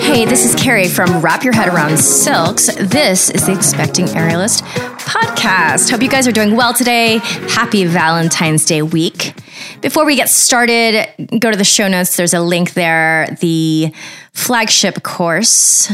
[0.00, 2.74] Hey, this is Kerry from Wrap Your Head Around Silks.
[2.74, 4.62] This is the Expecting Aerialist
[4.98, 5.90] podcast.
[5.90, 7.18] Hope you guys are doing well today.
[7.48, 9.34] Happy Valentine's Day week.
[9.80, 11.08] Before we get started,
[11.38, 12.16] go to the show notes.
[12.16, 13.36] There's a link there.
[13.40, 13.92] The
[14.32, 15.92] flagship course,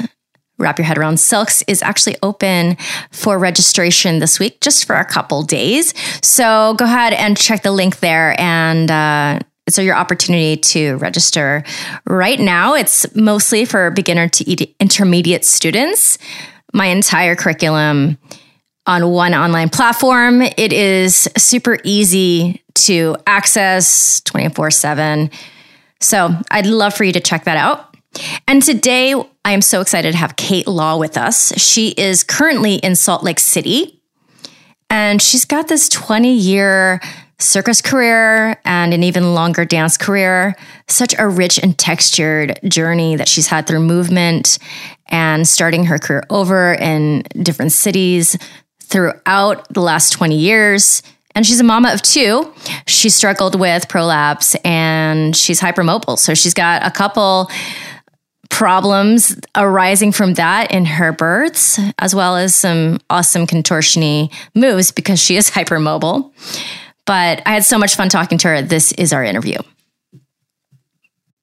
[0.59, 2.77] Wrap Your Head Around Silks, is actually open
[3.11, 5.95] for registration this week, just for a couple days.
[6.23, 11.65] So go ahead and check the link there and, uh, so your opportunity to register
[12.07, 12.75] right now.
[12.75, 16.19] It's mostly for beginner to intermediate students.
[16.75, 18.19] My entire curriculum
[18.87, 20.43] on one online platform.
[20.43, 25.31] It is super easy to access 24 7.
[26.01, 27.94] So I'd love for you to check that out.
[28.47, 29.15] And today
[29.45, 31.53] I am so excited to have Kate Law with us.
[31.61, 34.01] She is currently in Salt Lake City
[34.91, 37.01] and she's got this 20 year
[37.41, 40.55] circus career and an even longer dance career.
[40.89, 44.59] Such a rich and textured journey that she's had through movement
[45.09, 48.39] and starting her career over in different cities
[48.83, 51.03] throughout the last 20 years.
[51.35, 52.53] And she's a mama of two.
[52.87, 56.19] She struggled with prolapse and she's hypermobile.
[56.19, 57.51] So she's got a couple
[58.51, 65.21] problems arising from that in her births, as well as some awesome contortiony moves because
[65.21, 66.33] she is hypermobile.
[67.07, 68.63] But I had so much fun talking to her.
[68.63, 69.59] This is our interview.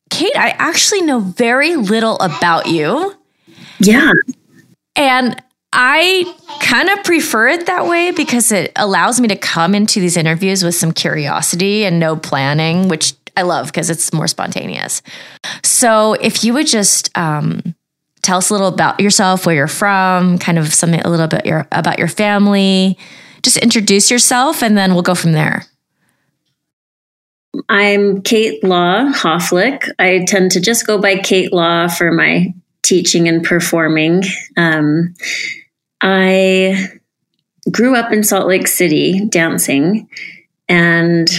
[0.10, 3.16] Kate, I actually know very little about you.
[3.80, 4.12] Yeah.
[4.96, 5.42] And
[5.74, 6.26] I
[6.60, 10.64] kind of prefer it that way because it allows me to come into these interviews
[10.64, 15.02] with some curiosity and no planning, which I love because it's more spontaneous.
[15.64, 17.76] So, if you would just um,
[18.22, 21.46] tell us a little about yourself, where you're from, kind of something a little bit
[21.46, 22.98] your, about your family,
[23.42, 25.66] just introduce yourself and then we'll go from there.
[27.68, 29.90] I'm Kate Law Hofflick.
[30.00, 34.24] I tend to just go by Kate Law for my teaching and performing.
[34.56, 35.14] Um,
[36.02, 36.88] I
[37.70, 40.10] grew up in Salt Lake City dancing.
[40.70, 41.30] And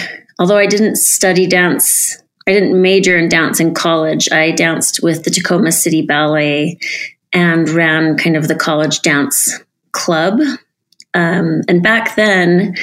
[0.42, 5.22] although I didn't study dance, I didn't major in dance in college, I danced with
[5.22, 6.78] the Tacoma City Ballet
[7.32, 9.60] and ran kind of the college dance
[9.92, 10.40] club
[11.14, 12.76] um, and back then,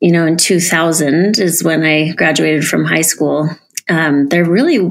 [0.00, 3.48] you know, in 2000 is when I graduated from high school.
[3.88, 4.90] Um, there really,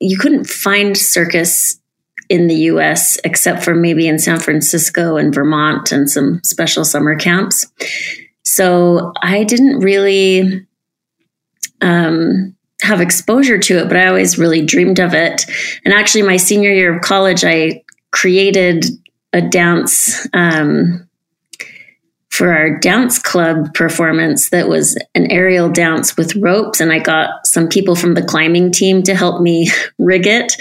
[0.00, 1.80] you couldn't find circus
[2.28, 7.16] in the US except for maybe in San Francisco and Vermont and some special summer
[7.16, 7.66] camps.
[8.46, 10.66] So I didn't really
[11.80, 15.44] um, have exposure to it, but I always really dreamed of it.
[15.84, 18.86] And actually, my senior year of college, I created
[19.32, 21.08] a dance um,
[22.30, 26.80] for our dance club performance that was an aerial dance with ropes.
[26.80, 30.52] And I got some people from the climbing team to help me rig it.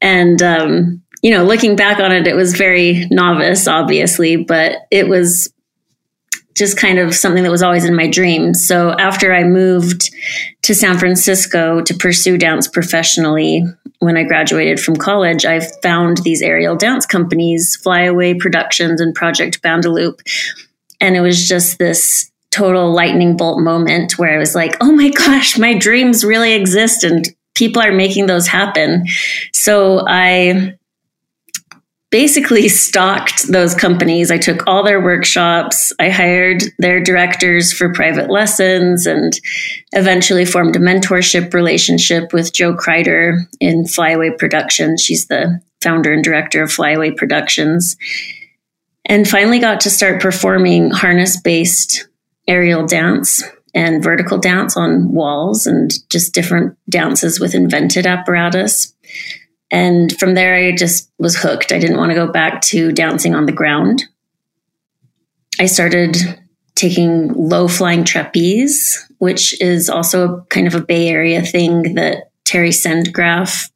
[0.00, 5.08] And, um, you know, looking back on it, it was very novice, obviously, but it
[5.08, 5.52] was
[6.56, 8.66] just kind of something that was always in my dreams.
[8.66, 10.10] So after I moved
[10.62, 13.64] to San Francisco to pursue dance professionally,
[14.00, 19.62] when I graduated from college, I found these aerial dance companies, Flyaway Productions and Project
[19.62, 20.20] Bandaloop
[21.00, 25.08] and it was just this total lightning bolt moment where I was like, oh my
[25.16, 29.06] gosh, my dreams really exist and people are making those happen.
[29.52, 30.76] So I
[32.10, 34.30] basically stalked those companies.
[34.30, 35.92] I took all their workshops.
[36.00, 39.32] I hired their directors for private lessons and
[39.92, 45.02] eventually formed a mentorship relationship with Jo Kreiter in Flyaway Productions.
[45.02, 47.96] She's the founder and director of Flyaway Productions
[49.06, 52.08] and finally got to start performing harness based
[52.46, 53.42] aerial dance
[53.74, 58.94] and vertical dance on walls and just different dances with invented apparatus.
[59.70, 61.72] And from there, I just was hooked.
[61.72, 64.04] I didn't want to go back to dancing on the ground.
[65.58, 66.16] I started
[66.74, 72.30] taking low flying trapeze, which is also a kind of a Bay Area thing that
[72.44, 73.70] Terry Sendgraff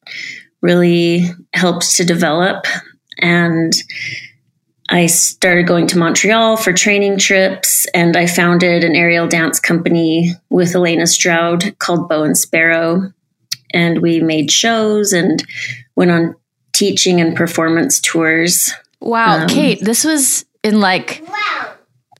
[0.63, 2.65] really helped to develop.
[3.19, 3.73] And
[4.89, 10.33] I started going to Montreal for training trips, and I founded an aerial dance company
[10.51, 13.13] with Elena Stroud called Bow and Sparrow.
[13.75, 15.45] And we made shows and
[15.97, 16.35] went on
[16.73, 18.73] teaching and performance tours.
[19.01, 21.23] Wow, um, Kate, this was in like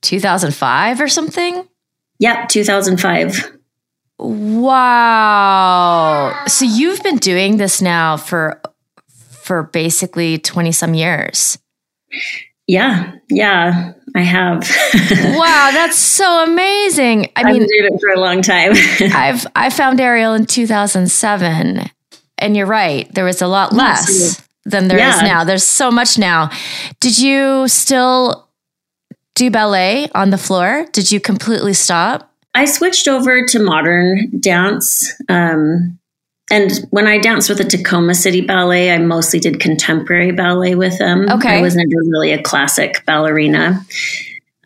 [0.03, 1.67] 2005 or something?
[2.19, 3.53] Yep, 2005.
[4.19, 5.25] Wow.
[6.47, 8.61] So you've been doing this now for
[9.43, 11.59] for basically 20 some years.
[12.67, 14.61] Yeah, yeah, I have.
[15.37, 17.27] wow, that's so amazing.
[17.37, 18.73] I I've mean, been doing it for a long time.
[19.15, 21.91] I've I found aerial in 2007,
[22.39, 23.13] and you're right.
[23.15, 24.45] There was a lot less Absolutely.
[24.65, 25.29] than there is Yeah.
[25.29, 25.45] now.
[25.45, 26.51] There's so much now.
[27.01, 28.49] Did you still
[29.35, 30.87] do ballet on the floor?
[30.93, 32.31] Did you completely stop?
[32.55, 35.13] I switched over to modern dance.
[35.29, 35.99] Um,
[36.51, 40.99] and when I danced with the Tacoma City Ballet, I mostly did contemporary ballet with
[40.99, 41.29] them.
[41.29, 41.59] Okay.
[41.59, 43.81] I was never really a classic ballerina.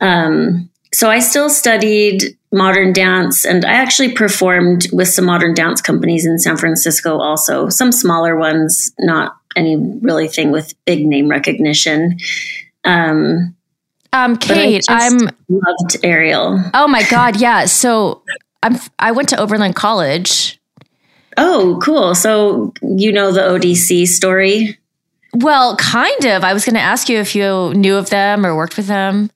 [0.01, 5.81] Um, so I still studied modern dance and I actually performed with some modern dance
[5.81, 11.29] companies in San Francisco also, some smaller ones, not any really thing with big name
[11.29, 12.19] recognition.
[12.85, 13.55] Um,
[14.13, 15.29] Um, Kate, just I'm.
[15.49, 16.59] loved aerial.
[16.73, 17.67] Oh my God, yeah.
[17.67, 18.23] So
[18.63, 18.79] I'm.
[18.99, 20.58] I went to Oberlin College.
[21.39, 22.15] Oh, cool.
[22.15, 24.77] So you know the ODC story?
[25.35, 26.43] Well, kind of.
[26.43, 29.31] I was going to ask you if you knew of them or worked with them.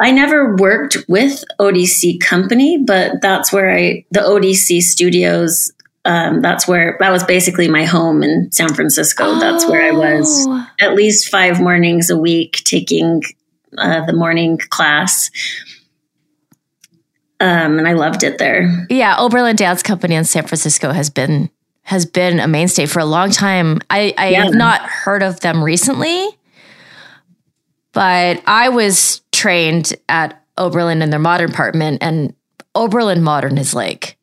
[0.00, 5.72] I never worked with ODC company, but that's where I the ODC studios.
[6.04, 9.38] Um, that's where that was basically my home in San Francisco.
[9.38, 10.68] That's where I was Oh.
[10.80, 13.22] at least five mornings a week taking
[13.78, 15.30] uh, the morning class,
[17.40, 18.86] um, and I loved it there.
[18.90, 21.50] Yeah, Oberlin Dance Company in San Francisco has been
[21.82, 23.78] has been a mainstay for a long time.
[23.90, 24.44] I, I Yeah.
[24.44, 26.26] have not heard of them recently,
[27.92, 32.34] but I was trained at Oberlin in their modern department, and
[32.74, 34.16] Oberlin Modern is like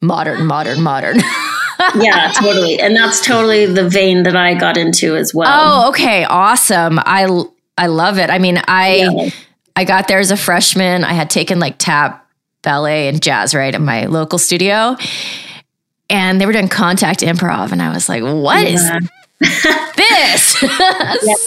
[0.00, 1.16] modern, modern, modern.
[2.00, 5.48] yeah, totally, and that's totally the vein that I got into as well.
[5.52, 6.98] oh, okay, awesome.
[7.00, 7.26] I
[7.76, 8.30] I love it.
[8.30, 9.30] I mean, I Yeah.
[9.76, 11.02] I got there as a freshman.
[11.04, 12.23] I had taken like tap,
[12.64, 14.96] ballet, and jazz right at my local studio.
[16.10, 17.70] And they were doing contact improv.
[17.72, 18.98] And I was like, "What is Yeah.
[19.96, 20.62] this?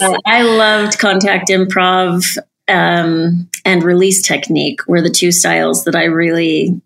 [0.00, 2.24] Yeah, I loved contact improv
[2.68, 6.80] um, and release technique were the two styles that I really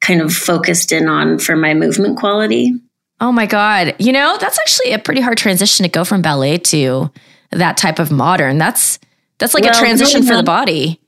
[0.00, 2.72] kind of focused in on for my movement quality.
[3.20, 3.94] oh my God.
[3.98, 7.10] You know, that's actually a pretty hard transition to go from ballet to
[7.50, 8.58] that type of modern.
[8.58, 8.98] That's
[9.38, 11.00] that's like a transition for the body.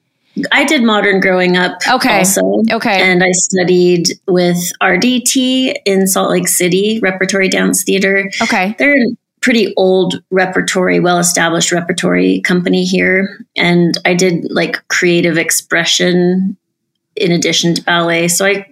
[0.52, 2.18] I did modern growing up Okay.
[2.18, 2.40] also.
[2.70, 3.00] Okay.
[3.00, 8.30] And I studied with RDT in Salt Lake City, Repertory Dance Theater.
[8.42, 8.74] Okay.
[8.78, 13.44] They're a pretty old repertory, well established repertory company here.
[13.56, 16.56] And I did like creative expression
[17.16, 18.28] in addition to ballet.
[18.28, 18.66] So I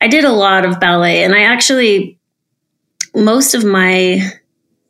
[0.00, 2.18] I did a lot of ballet and I actually
[3.14, 4.20] most of my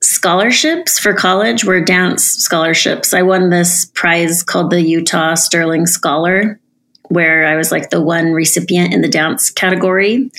[0.03, 3.15] scholarships for college were dance scholarships.
[3.15, 6.59] I won this prize called the Utah Sterling Scholar
[7.13, 10.31] where I was like the one recipient in the dance category.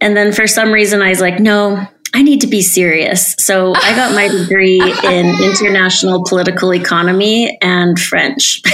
[0.00, 3.34] And then for some reason I was like, no, I need to be serious.
[3.38, 8.62] So I got my degree in international political economy and French.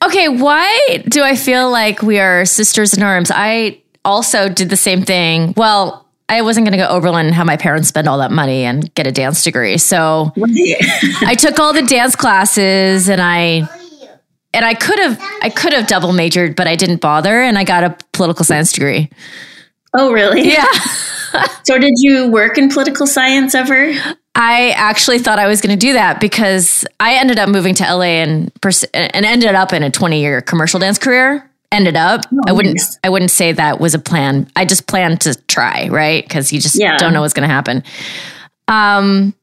[0.00, 3.32] Okay, why do I feel like we are sisters in arms?
[3.34, 5.54] I also did the same thing.
[5.56, 8.64] Well, I wasn't going to go Oberlin and have my parents spend all that money
[8.64, 9.78] and get a dance degree.
[9.78, 10.32] So
[11.22, 13.68] I took all the dance classes and I
[14.52, 17.64] and I could have I could have double majored, but I didn't bother and I
[17.64, 19.08] got a political science degree.
[19.94, 20.52] oh, really?
[20.52, 20.66] Yeah.
[21.64, 23.92] So did you work in political science ever?
[24.34, 27.84] I actually thought I was going to do that because I ended up moving to
[27.84, 31.47] LA and pers- and ended up in a 20 year commercial dance career.
[31.70, 32.98] Ended up, I wouldn't, nice.
[33.04, 34.50] I wouldn't say that was a plan.
[34.56, 36.24] I just planned to try, right?
[36.24, 36.96] Because you just Yeah.
[36.96, 37.84] don't know what's going to happen.
[38.68, 39.34] Um,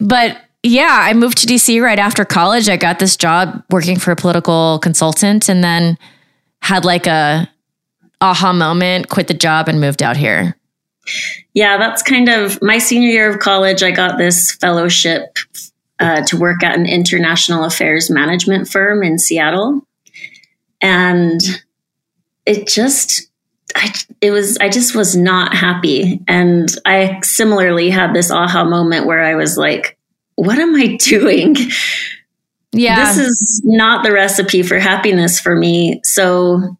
[0.00, 2.68] but yeah, I moved to DC right after college.
[2.68, 5.96] I got this job working for a political consultant, and then
[6.62, 7.48] had like a
[8.20, 10.56] aha moment, quit the job, and moved out here.
[11.54, 13.84] Yeah, that's kind of my senior year of college.
[13.84, 15.36] I got this fellowship
[16.00, 19.82] uh, to work at an international affairs management firm in Seattle.
[20.80, 21.40] And
[22.48, 23.28] it just,
[23.76, 26.20] I, it was, I just was not happy.
[26.26, 29.98] And I similarly had this aha moment where I was like,
[30.36, 31.56] what am I doing?
[32.72, 36.00] Yeah, this is not the recipe for happiness for me.
[36.04, 36.76] So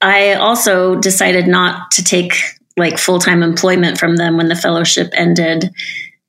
[0.00, 2.34] I also decided not to take
[2.76, 5.70] like full time employment from them when the fellowship ended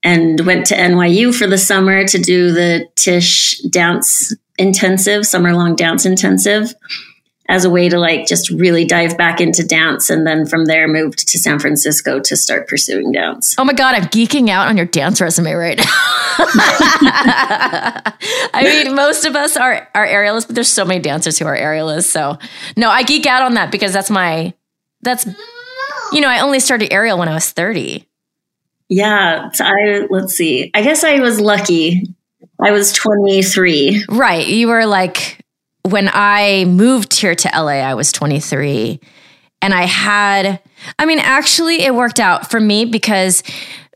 [0.03, 5.75] and went to NYU for the summer to do the Tisch dance intensive, summer long
[5.75, 6.73] dance intensive
[7.47, 10.09] as a way to like just really dive back into dance.
[10.09, 13.55] And then from there moved to San Francisco to start pursuing dance.
[13.57, 15.85] Oh my god, I'm geeking out on your dance resume right now.
[18.53, 21.55] I mean, most of us are are aerialists, but there's so many dancers who are
[21.57, 22.05] aerialists.
[22.05, 22.39] So
[22.75, 24.53] no, I geek out on that because that's my
[25.01, 25.27] that's
[26.11, 28.07] you know, I only started aerial when I was 30.
[28.89, 30.71] Yeah, so I let's see.
[30.73, 32.03] I guess I was lucky.
[32.63, 34.05] I was 23.
[34.09, 34.47] Right.
[34.47, 35.44] You were like,
[35.85, 38.99] when I moved here to LA, I was 23.
[39.61, 40.59] And I had,
[40.99, 43.43] I mean, actually, it worked out for me because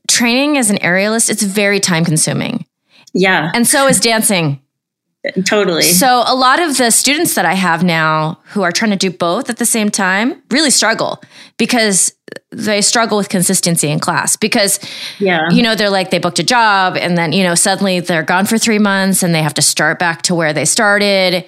[0.08, 2.65] training as an aerialist, it's very time consuming.
[3.13, 3.51] Yeah.
[3.53, 4.62] And so is dancing.
[5.46, 5.84] Totally.
[5.84, 9.12] So a lot of the students that I have now who are trying to do
[9.12, 11.22] both at the same time really struggle
[11.58, 12.13] because
[12.51, 14.79] they struggle with consistency in class because
[15.19, 15.50] yeah.
[15.50, 18.46] you know they're like they booked a job and then you know suddenly they're gone
[18.46, 21.46] for 3 months and they have to start back to where they started.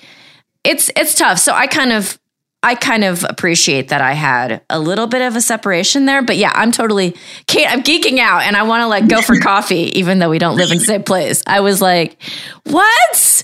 [0.64, 1.40] It's it's tough.
[1.40, 2.20] So I kind of
[2.64, 6.38] I kind of appreciate that I had a little bit of a separation there, but
[6.38, 7.16] yeah, I'm totally
[7.48, 10.40] Kate, I'm geeking out and I want to like go for coffee even though we
[10.40, 11.42] don't live in the same place.
[11.48, 12.22] I was like,
[12.66, 13.44] "What?"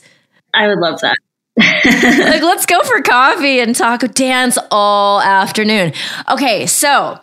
[0.53, 1.17] I would love that.
[1.57, 5.91] like, let's go for coffee and talk dance all afternoon.
[6.29, 7.19] Okay, so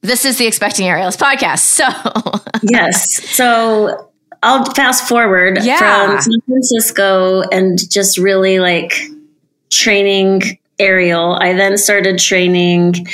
[0.00, 1.60] this is the Expecting Aerialist podcast.
[1.60, 1.84] So,
[2.62, 3.22] yes.
[3.30, 4.10] So,
[4.46, 5.78] I'll fast forward Yeah.
[5.78, 8.94] from San Francisco and just really like
[9.70, 10.42] training
[10.78, 11.36] aerial.
[11.40, 13.06] I then started training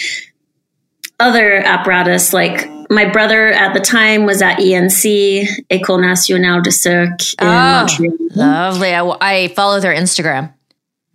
[1.21, 7.33] other apparatus like my brother at the time was at ENC, École Nationale de Cirque
[7.41, 7.87] in Oh.
[7.87, 8.13] Montreal.
[8.35, 8.95] lovely.
[8.95, 10.53] I, I follow their Instagram.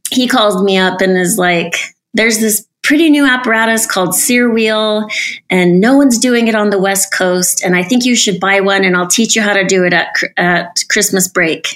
[0.09, 1.75] he calls me up and is like,
[2.13, 5.07] there's this pretty new apparatus called Cyr Wheel,
[5.49, 7.61] and no one's doing it on the West Coast.
[7.61, 9.91] And I think you should buy one, and I'll teach you how to do it
[9.91, 11.67] at, at Christmas break.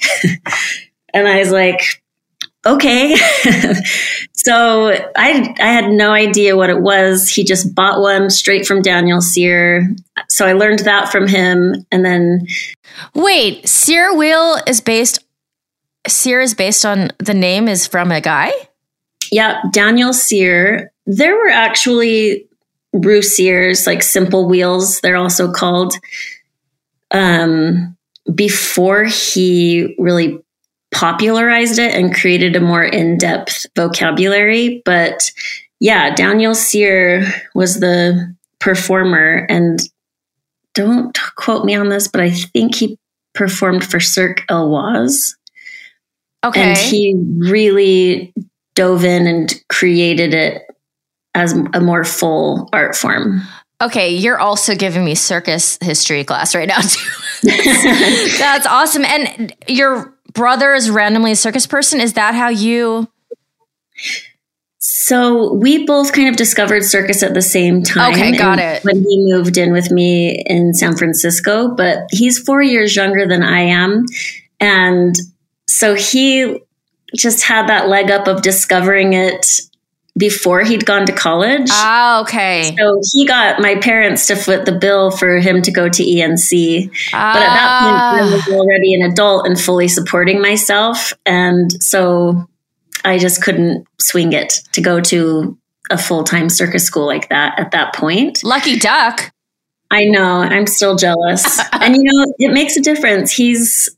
[1.13, 1.82] and I was like,
[2.65, 3.18] okay.
[4.34, 7.27] so I, I had no idea what it was.
[7.27, 9.94] He just bought one straight from Daniel Cyr.
[10.30, 11.86] So I learned that from him.
[11.91, 12.48] And then
[13.13, 15.20] Wait, Cyr Wheel is based.
[16.08, 18.53] Cyr is based on the name is from a guy.
[19.31, 20.91] Yeah, Daniel Cyr.
[21.05, 22.45] There were actually
[22.93, 25.93] roof sears, like simple wheels, they're also called,
[27.11, 27.95] um,
[28.35, 30.39] before he really
[30.93, 34.81] popularized it and created a more in depth vocabulary.
[34.83, 35.31] But
[35.79, 37.23] yeah, Daniel Cyr
[37.55, 39.79] was the performer, and
[40.73, 42.97] don't quote me on this, but I think he
[43.33, 45.35] performed for Cirque Éloize
[46.43, 46.61] Okay.
[46.61, 48.33] and he really
[48.75, 50.63] dove in and created it
[51.33, 53.41] as a more full art form.
[53.81, 57.09] Okay, you're also giving me circus history class right now too.
[57.43, 59.03] That's awesome.
[59.05, 61.99] And your brother is randomly a circus person.
[61.99, 63.09] Is that how you?
[64.77, 68.13] So we both kind of discovered circus at the same time.
[68.13, 68.83] Okay, got it.
[68.83, 73.43] When he moved in with me in San Francisco, but he's four years younger than
[73.43, 74.05] I am.
[74.59, 75.15] And
[75.67, 76.61] so he
[77.15, 79.46] just had that leg up of discovering it
[80.18, 81.70] before he'd gone to college.
[81.72, 82.75] Ah, okay.
[82.77, 86.88] So he got my parents to foot the bill for him to go to ENC.
[87.12, 91.13] But at that point, I Ah, was already an adult and fully supporting myself.
[91.25, 92.46] And so
[93.06, 95.58] I just couldn't swing it to go to
[95.89, 98.44] a full time circus school like that at that point.
[98.44, 99.32] lucky duck.
[99.94, 101.60] I know, I'm still jealous.
[101.74, 103.32] and you know, it makes a difference.
[103.32, 103.89] He's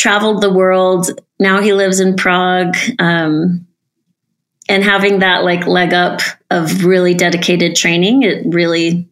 [0.00, 1.10] traveled the world.
[1.38, 2.74] Now he lives in Prague.
[2.98, 3.66] Um,
[4.66, 9.08] and having that like leg up of really dedicated training, it really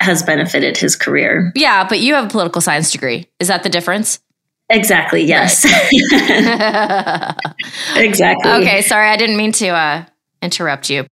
[0.00, 1.52] has benefited his career.
[1.54, 3.28] Yeah, but you have a political science degree.
[3.38, 4.18] Is that the difference?
[4.70, 5.22] Exactly.
[5.22, 5.64] Yes.
[7.96, 8.50] exactly.
[8.50, 10.04] okay, sorry, I didn't mean to uh,
[10.42, 11.06] interrupt you.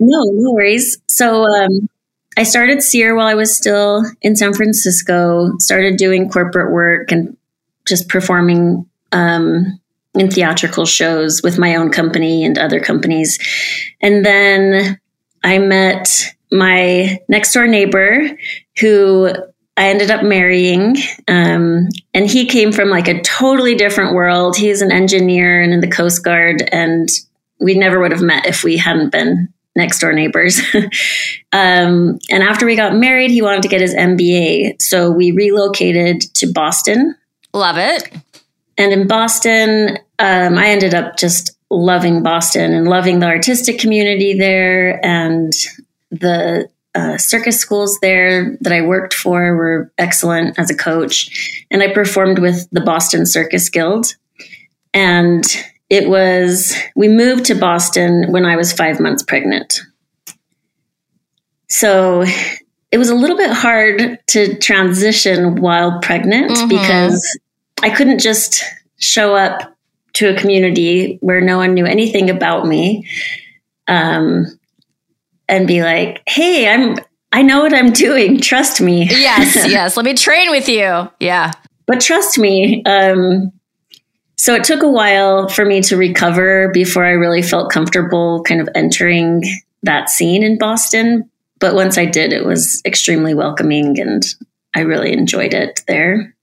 [0.00, 0.98] No, no worries.
[1.08, 1.88] So um,
[2.36, 7.36] I started Cyr while I was still in San Francisco, started doing corporate work and
[7.86, 9.80] just performing um,
[10.14, 13.38] in theatrical shows with my own company and other companies.
[14.00, 14.98] And then
[15.42, 18.28] I met my next door neighbor
[18.80, 19.32] who
[19.76, 20.96] I ended up marrying.
[21.26, 24.56] Um, and he came from like a totally different world.
[24.56, 26.62] He's an engineer and in the Coast Guard.
[26.70, 27.08] And
[27.60, 30.60] we never would have met if we hadn't been next door neighbors.
[31.52, 34.80] um, and after we got married, he wanted to get his MBA.
[34.80, 37.16] So we relocated to Boston.
[37.54, 38.12] Love it.
[38.76, 44.36] And in Boston, um, I ended up just loving Boston and loving the artistic community
[44.36, 45.04] there.
[45.04, 45.52] And
[46.10, 51.64] the uh, circus schools there that I worked for were excellent as a coach.
[51.70, 54.14] And I performed with the Boston Circus Guild.
[54.92, 55.44] And
[55.88, 59.80] it was, we moved to Boston when I was five months pregnant.
[61.68, 62.24] So
[62.92, 66.68] it was a little bit hard to transition while pregnant Mhm.
[66.68, 67.38] because
[67.84, 68.64] I couldn't just
[68.98, 69.76] show up
[70.14, 73.06] to a community where no one knew anything about me
[73.88, 74.46] um,
[75.48, 76.96] and be like, hey, I'm.
[77.30, 78.40] I know what I'm doing.
[78.40, 79.08] Trust me.
[79.10, 79.96] Yes, yes.
[79.96, 81.10] Let me train with you.
[81.18, 81.50] Yeah.
[81.84, 83.52] but trust me, um,
[84.36, 88.60] so it took a while for me to recover before I really felt comfortable kind
[88.60, 89.42] of entering
[89.82, 91.28] that scene in Boston.
[91.58, 94.22] But once I did, it was extremely welcoming and
[94.74, 96.33] I really enjoyed it there.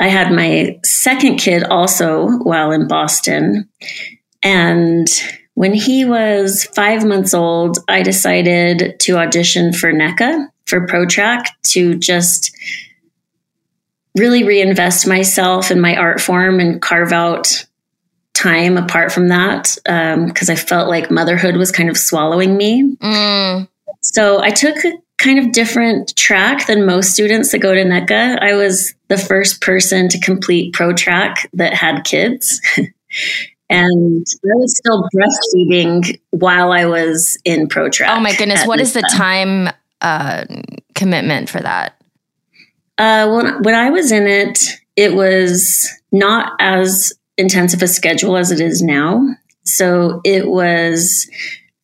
[0.00, 3.68] I had my second kid also while in Boston.
[4.42, 5.08] And
[5.54, 11.96] when he was five months old, I decided to audition for NECA for ProTrack to
[11.96, 12.56] just
[14.16, 17.64] really reinvest myself in my art form and carve out
[18.34, 22.96] time apart from that because um, I felt like motherhood was kind of swallowing me.
[22.96, 23.68] Mm.
[24.02, 24.76] So I took
[25.18, 28.38] kind of different track than most students that go to NECA.
[28.40, 32.60] I was the first person to complete pro track that had kids.
[33.68, 38.16] and I was still breastfeeding while I was in pro track.
[38.16, 38.66] Oh my goodness.
[38.66, 39.68] What is the time
[40.00, 40.44] uh,
[40.94, 42.00] commitment for that?
[42.96, 44.58] Uh, when, when I was in it,
[44.96, 49.36] it was not as intensive a schedule as it is now.
[49.64, 51.28] So it was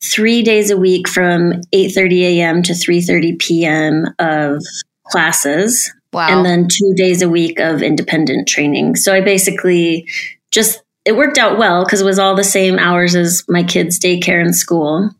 [0.03, 2.63] three days a week from 8.30 a.m.
[2.63, 4.05] to 3.30 p.m.
[4.19, 4.63] of
[5.07, 5.91] classes.
[6.13, 6.27] Wow.
[6.29, 8.95] And then two days a week of independent training.
[8.95, 10.07] So I basically
[10.51, 13.99] just, it worked out well because it was all the same hours as my kids'
[13.99, 15.11] daycare and school.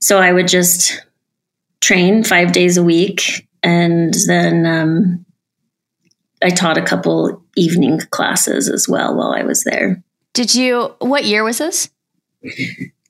[0.00, 1.04] So I would just
[1.80, 5.24] train five days a week and then um,
[6.42, 10.02] I taught a couple evening classes as well while I was there.
[10.32, 10.94] Did you?
[10.98, 11.90] What year was this?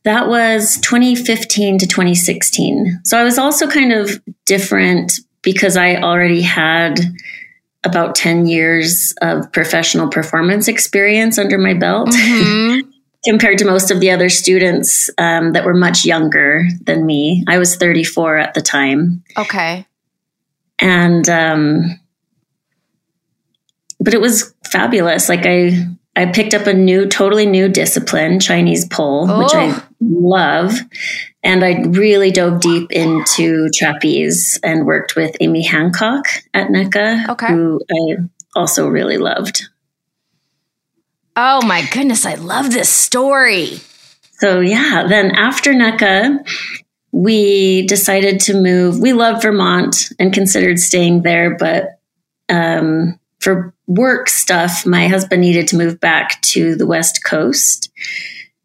[0.05, 3.01] That was 2015 to 2016.
[3.05, 7.01] So I was also kind of different because I already had
[7.85, 12.09] about 10 years of professional performance experience under my belt.
[12.11, 12.89] Mm-hmm.
[13.25, 17.45] compared to most of the other students um, that were much younger than me.
[17.47, 19.23] I was 34 at the time.
[19.39, 19.87] Okay
[20.83, 21.99] and um,
[24.01, 25.29] but it was fabulous.
[25.31, 29.39] Like I I picked up a new, totally new discipline, Chinese pole, oh.
[29.39, 29.83] which I oh.
[30.03, 30.75] Love.
[31.43, 37.49] And I really dove deep into trapeze and worked with Amy Hancock at NECA, okay.
[37.49, 38.17] who I
[38.55, 39.69] also really loved.
[41.35, 43.81] Oh my goodness, I love this story.
[44.39, 46.47] So, yeah, then after NECA,
[47.13, 48.99] we decided to move.
[48.99, 51.99] We love Vermont and considered staying there, but
[52.49, 57.91] um, for work stuff, my husband needed to move back to the West Coast.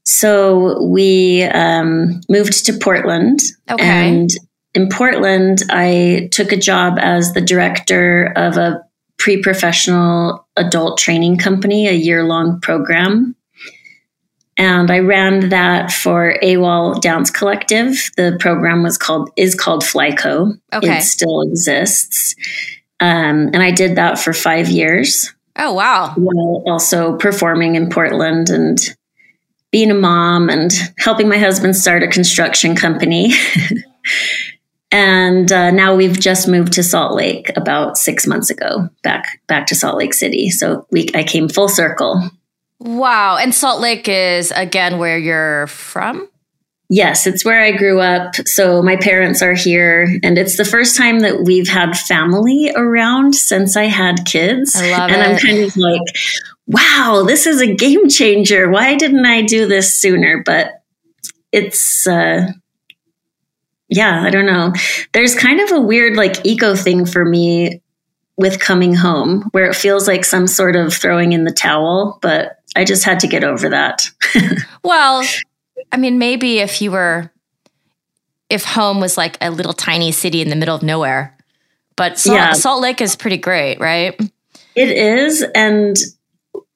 [0.10, 3.42] So we um, moved to Portland.
[3.70, 3.84] Okay.
[3.84, 4.30] And
[4.74, 8.84] in Portland, I took a job as the director of a
[9.18, 13.36] pre professional adult training company, a year long program
[14.58, 18.10] and I ran that for AWOL Dance Collective.
[18.18, 20.60] The program was called is called Flyco.
[20.74, 20.98] Okay.
[20.98, 22.36] It still exists.
[23.00, 25.34] Um, and I did that for five years.
[25.56, 26.14] Oh wow!
[26.16, 28.80] While also performing in Portland and
[29.72, 33.34] being a mom and helping my husband start a construction company.
[34.92, 39.68] and uh, now we've just moved to Salt Lake about six months ago, back back
[39.68, 40.50] to Salt Lake City.
[40.50, 42.30] So we I came full circle.
[42.80, 43.38] Wow.
[43.38, 46.30] And Salt Lake is again where you're from?
[46.90, 48.36] Yes, it's where I grew up.
[48.48, 53.36] So my parents are here, and it's the first time that we've had family around
[53.36, 54.74] since I had kids.
[54.74, 55.28] I love and it.
[55.28, 56.02] I'm kind of like,
[56.68, 58.70] wow, this is a game changer.
[58.70, 60.44] Why didn't I do this sooner?
[60.46, 60.84] But
[61.52, 62.52] it's, uh,
[63.90, 64.74] yeah, I don't know.
[65.14, 67.82] There's kind of a weird like ego thing for me
[68.36, 72.60] with coming home where it feels like some sort of throwing in the towel, but
[72.76, 74.10] I just had to get over that.
[74.84, 75.26] well,
[75.92, 77.32] I mean, maybe if you were,
[78.50, 81.36] if home was like a little tiny city in the middle of nowhere,
[81.96, 82.54] but Salt, yeah.
[82.54, 84.20] Salt Lake is pretty great, right?
[84.76, 85.44] It is.
[85.56, 85.96] And,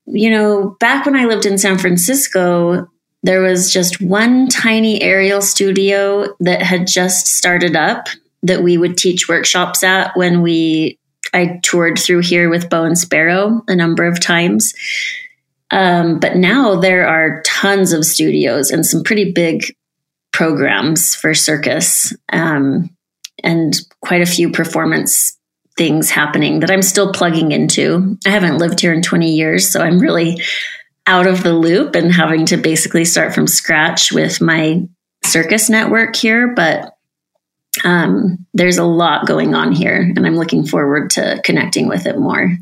[0.05, 2.87] you know, back when I lived in San Francisco,
[3.23, 8.07] there was just one tiny aerial studio that had just started up
[8.43, 10.97] that we would teach workshops at when we
[11.33, 14.73] I toured through here with Bow and Sparrow a number of times.
[15.69, 19.73] Um, but now there are tons of studios and some pretty big
[20.33, 22.89] programs for circus um,
[23.43, 25.37] and quite a few performance
[25.77, 28.17] things happening that I'm still plugging into.
[28.25, 30.41] I haven't lived here in 20 years, so I'm really
[31.07, 34.87] out of the loop and having to basically start from scratch with my
[35.23, 36.53] circus network here.
[36.53, 36.93] But
[37.83, 42.17] um, there's a lot going on here, and I'm looking forward to connecting with it
[42.17, 42.57] more.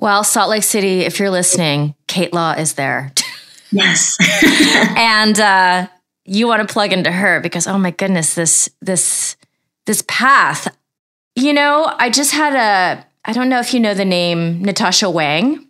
[0.00, 3.12] Well, Salt Lake City, if you're listening, Kate Law is there.
[3.70, 4.16] Yes.
[4.96, 5.88] and uh,
[6.24, 9.36] you want to plug into her because oh my goodness, this this
[9.86, 10.74] this path.
[11.38, 15.08] You know, I just had a I don't know if you know the name Natasha
[15.08, 15.64] Wang.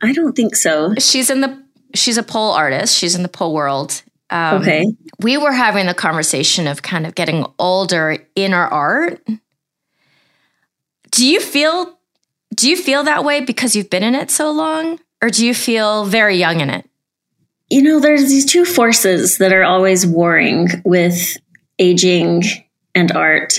[0.00, 0.94] I don't think so.
[0.98, 1.60] She's in the
[1.94, 2.96] she's a pole artist.
[2.96, 4.02] She's in the pole world.
[4.30, 4.86] Um, okay.
[5.20, 9.26] We were having the conversation of kind of getting older in our art.
[11.10, 11.98] Do you feel
[12.54, 15.54] do you feel that way because you've been in it so long or do you
[15.54, 16.88] feel very young in it?
[17.68, 21.36] You know, there's these two forces that are always warring with
[21.80, 22.44] aging
[22.94, 23.58] and art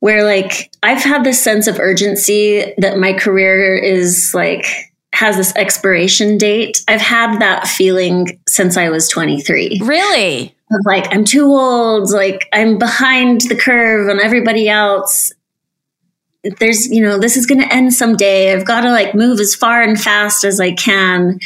[0.00, 4.64] where like I've had this sense of urgency that my career is like
[5.12, 6.78] has this expiration date.
[6.86, 9.80] I've had that feeling since I was 23.
[9.82, 10.54] Really?
[10.70, 15.32] Of like I'm too old, like I'm behind the curve on everybody else.
[16.44, 18.52] There's, you know, this is going to end someday.
[18.52, 21.40] I've got to like move as far and fast as I can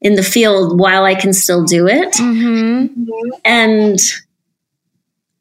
[0.00, 2.14] in the field while I can still do it.
[2.14, 3.04] Mm-hmm.
[3.44, 3.98] And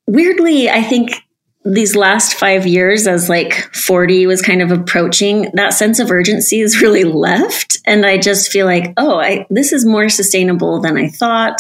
[0.06, 1.24] weirdly, I think
[1.66, 6.62] these last five years, as like 40 was kind of approaching, that sense of urgency
[6.62, 7.80] is really left.
[7.86, 11.60] And I just feel like, oh, I, this is more sustainable than I thought.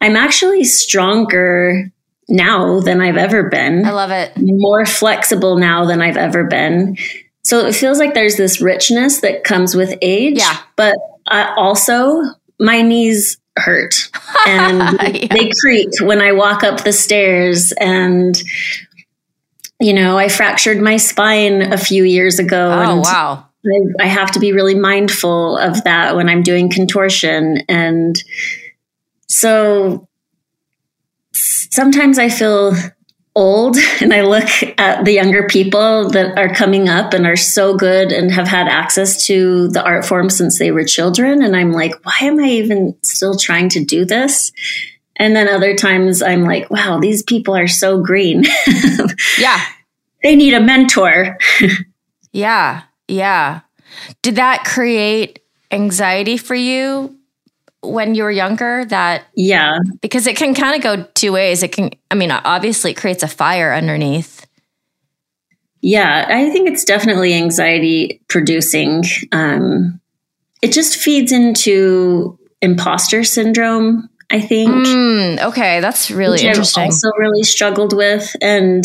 [0.00, 1.90] I'm actually stronger
[2.28, 3.84] now than I've ever been.
[3.84, 4.32] I love it.
[4.36, 6.96] More flexible now than I've ever been.
[7.42, 10.38] So it feels like there's this richness that comes with age.
[10.38, 10.58] Yeah.
[10.76, 10.94] But
[11.26, 12.22] uh, also,
[12.60, 14.10] my knees hurt
[14.46, 15.26] and yeah.
[15.34, 17.72] they creak when I walk up the stairs.
[17.72, 18.36] And,
[19.80, 22.70] you know, I fractured my spine a few years ago.
[22.72, 23.46] Oh, wow.
[23.64, 27.62] I, I have to be really mindful of that when I'm doing contortion.
[27.68, 28.16] And
[29.28, 30.08] so
[31.32, 32.74] sometimes I feel
[33.36, 37.76] old and I look at the younger people that are coming up and are so
[37.76, 41.42] good and have had access to the art form since they were children.
[41.42, 44.50] And I'm like, why am I even still trying to do this?
[45.18, 48.44] And then other times I'm like, wow, these people are so green.
[49.38, 49.60] yeah.
[50.22, 51.36] They need a mentor.
[52.32, 52.82] yeah.
[53.08, 53.60] Yeah.
[54.22, 57.18] Did that create anxiety for you
[57.80, 61.70] when you were younger that yeah because it can kind of go two ways it
[61.70, 64.46] can i mean obviously it creates a fire underneath
[65.80, 70.00] yeah i think it's definitely anxiety producing um
[70.60, 77.10] it just feeds into imposter syndrome i think mm, okay that's really interesting I've also
[77.18, 78.84] really struggled with and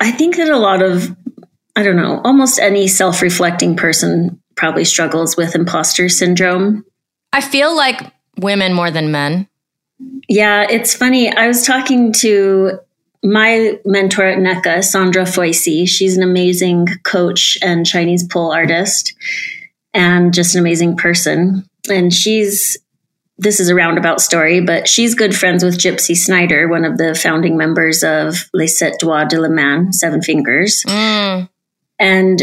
[0.00, 1.14] i think that a lot of
[1.76, 6.84] i don't know almost any self-reflecting person probably struggles with imposter syndrome.
[7.32, 9.48] I feel like women more than men.
[10.28, 11.34] Yeah, it's funny.
[11.34, 12.78] I was talking to
[13.24, 15.88] my mentor at NECA, Sandra Foisy.
[15.88, 19.14] She's an amazing coach and Chinese pole artist
[19.94, 21.67] and just an amazing person.
[21.90, 22.76] And she's,
[23.38, 27.14] this is a roundabout story, but she's good friends with Gypsy Snyder, one of the
[27.14, 30.84] founding members of Les Sept Doigts de la Main, Seven Fingers.
[30.86, 31.48] Mm.
[31.98, 32.42] And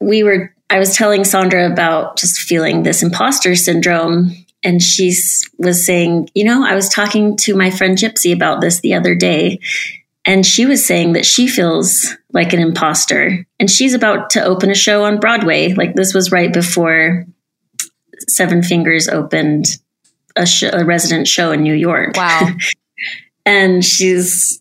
[0.00, 4.32] we were I was telling Sandra about just feeling this imposter syndrome.
[4.64, 5.14] And she
[5.58, 9.14] was saying, you know, I was talking to my friend Gypsy about this the other
[9.14, 9.60] day.
[10.24, 13.46] And she was saying that she feels like an imposter.
[13.60, 15.74] And she's about to open a show on Broadway.
[15.74, 17.26] Like this was right before
[18.28, 19.66] Seven Fingers opened
[20.36, 22.16] a, sh- a resident show in New York.
[22.16, 22.48] Wow.
[23.46, 24.60] and she's,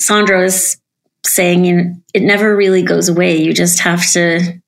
[0.00, 0.78] Sandra is
[1.24, 3.36] saying, you know, it never really goes away.
[3.36, 4.60] You just have to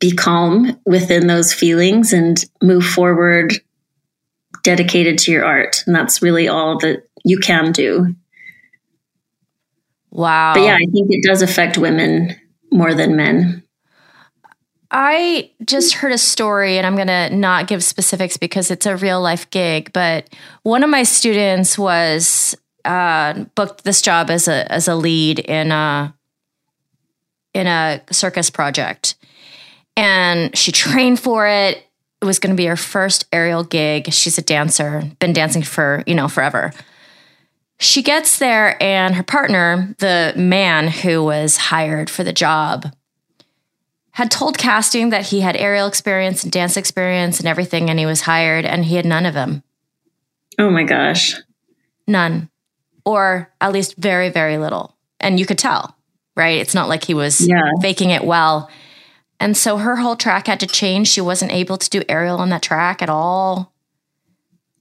[0.00, 3.54] be calm within those feelings and move forward
[4.62, 5.82] dedicated to your art.
[5.86, 8.14] And that's really all that you can do.
[10.10, 10.54] Wow.
[10.54, 12.36] But yeah, I think it does affect women
[12.70, 13.63] more than men.
[14.96, 18.96] I just heard a story, and I'm going to not give specifics because it's a
[18.96, 19.92] real life gig.
[19.92, 22.54] But one of my students was
[22.84, 26.14] uh, booked this job as a as a lead in a
[27.54, 29.16] in a circus project,
[29.96, 31.84] and she trained for it.
[32.22, 34.12] It was going to be her first aerial gig.
[34.12, 36.72] She's a dancer, been dancing for, you know, forever.
[37.80, 42.94] She gets there, and her partner, the man who was hired for the job,
[44.14, 48.06] had told casting that he had aerial experience and dance experience and everything, and he
[48.06, 49.64] was hired, and he had none of them.
[50.56, 51.34] Oh my gosh.
[52.06, 52.48] None.
[53.04, 54.96] Or at least very, very little.
[55.18, 55.96] And you could tell,
[56.36, 56.60] right?
[56.60, 57.72] It's not like he was yeah.
[57.80, 58.70] faking it well.
[59.40, 61.08] And so her whole track had to change.
[61.08, 63.72] She wasn't able to do aerial on that track at all.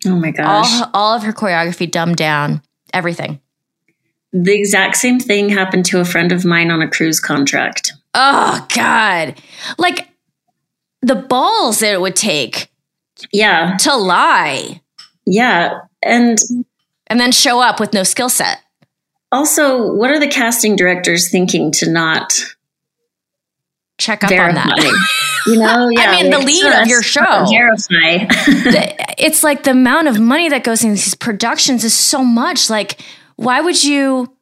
[0.05, 0.79] Oh my gosh.
[0.79, 2.61] All, all of her choreography dumbed down,
[2.93, 3.41] everything.
[4.31, 7.93] The exact same thing happened to a friend of mine on a cruise contract.
[8.13, 9.41] Oh, God.
[9.77, 10.09] Like
[11.01, 12.69] the balls that it would take.
[13.31, 13.77] Yeah.
[13.81, 14.81] To lie.
[15.25, 15.79] Yeah.
[16.03, 16.37] And
[17.07, 18.59] and then show up with no skill set.
[19.31, 22.33] also, what are the casting directors thinking to not
[23.97, 24.77] check up on that?
[25.47, 26.01] You know, yeah.
[26.01, 27.45] I mean, the lead of your show.
[27.49, 28.25] Verify.
[29.17, 32.69] it's like the amount of money that goes into these productions is so much.
[32.69, 32.99] Like,
[33.35, 34.32] why would you?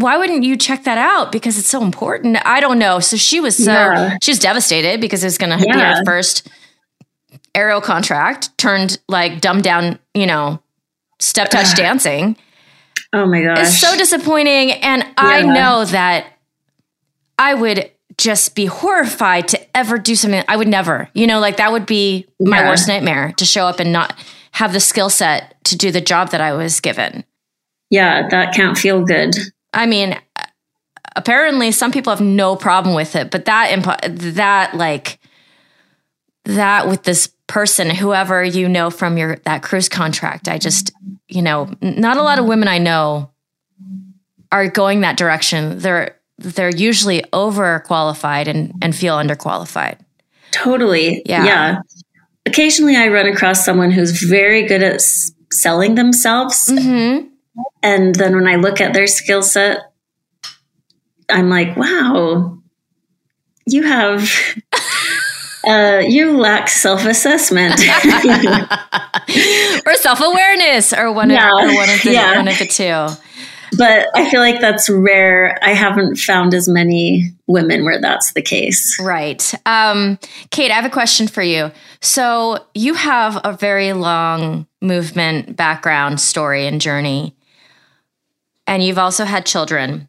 [0.00, 1.30] Why wouldn't you check that out?
[1.30, 2.38] Because it's so important.
[2.46, 3.00] I don't know.
[3.00, 4.16] So she was so yeah.
[4.22, 5.72] she was devastated because it was going to yeah.
[5.74, 6.48] be her first
[7.54, 9.98] aerial contract turned like dumbed down.
[10.14, 10.62] You know,
[11.18, 12.36] step touch dancing.
[13.12, 13.58] Oh my gosh.
[13.58, 14.72] It's so disappointing.
[14.72, 15.12] And yeah.
[15.16, 16.26] I know that
[17.38, 20.44] I would just be horrified to ever do something.
[20.46, 23.80] I would never, you know, like that would be my worst nightmare to show up
[23.80, 24.14] and not
[24.52, 27.24] have the skill set to do the job that I was given.
[27.88, 29.34] Yeah, that can't feel good.
[29.72, 30.18] I mean,
[31.16, 35.18] apparently some people have no problem with it, but that, impo- that like,
[36.44, 40.48] that with this person, whoever you know from your that cruise contract.
[40.48, 40.92] I just,
[41.28, 43.30] you know, not a lot of women I know
[44.52, 45.78] are going that direction.
[45.78, 49.98] They're they're usually overqualified and and feel underqualified.
[50.52, 51.22] Totally.
[51.26, 51.44] Yeah.
[51.44, 51.80] Yeah.
[52.46, 57.28] Occasionally, I run across someone who's very good at s- selling themselves, mm-hmm.
[57.82, 59.92] And then when I look at their skill set,
[61.30, 62.58] I'm like, wow,
[63.66, 64.28] you have
[65.66, 67.80] uh, you lack self assessment
[69.86, 71.52] or self awareness, or one yeah.
[71.52, 72.36] of or one of the yeah.
[72.36, 73.06] one of the two.
[73.76, 75.58] But I feel like that's rare.
[75.62, 78.98] I haven't found as many women where that's the case.
[79.00, 79.52] Right.
[79.64, 80.18] Um,
[80.50, 81.70] Kate, I have a question for you.
[82.00, 87.36] So you have a very long movement background story and journey,
[88.70, 90.08] and you've also had children.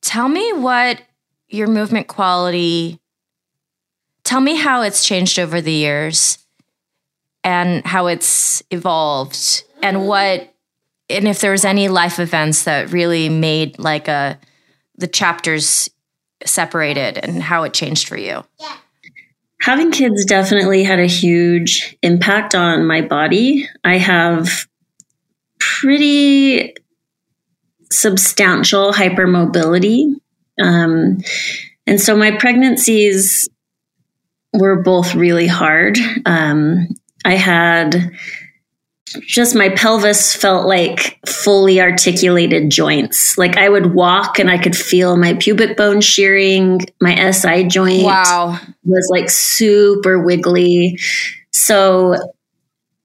[0.00, 1.00] Tell me what
[1.48, 2.98] your movement quality
[4.24, 6.38] Tell me how it's changed over the years
[7.44, 10.50] and how it's evolved and what
[11.10, 14.38] and if there was any life events that really made like a
[14.96, 15.90] the chapters
[16.44, 18.44] separated and how it changed for you.
[19.60, 23.68] Having kids definitely had a huge impact on my body.
[23.82, 24.66] I have
[25.58, 26.74] pretty
[27.94, 30.14] substantial hypermobility.
[30.62, 31.18] Um,
[31.86, 33.48] and so my pregnancies
[34.52, 35.98] were both really hard.
[36.26, 36.88] Um,
[37.24, 38.12] I had
[39.20, 43.38] just my pelvis felt like fully articulated joints.
[43.38, 46.80] Like I would walk and I could feel my pubic bone shearing.
[47.00, 48.58] My SI joint wow.
[48.84, 50.98] was like super wiggly.
[51.52, 52.16] So,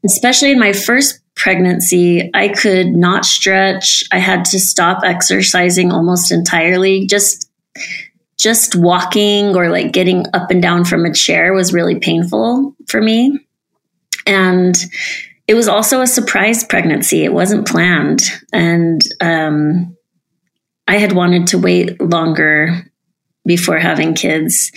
[0.06, 4.04] especially in my first pregnancy, I could not stretch.
[4.12, 7.08] I had to stop exercising almost entirely.
[7.08, 7.50] Just
[8.38, 13.02] just walking or like getting up and down from a chair was really painful for
[13.02, 13.38] me.
[14.26, 14.76] And
[15.48, 17.24] it was also a surprise pregnancy.
[17.24, 18.22] It wasn't planned.
[18.54, 19.98] And um,
[20.88, 22.86] I had wanted to wait longer
[23.46, 24.72] before having kids.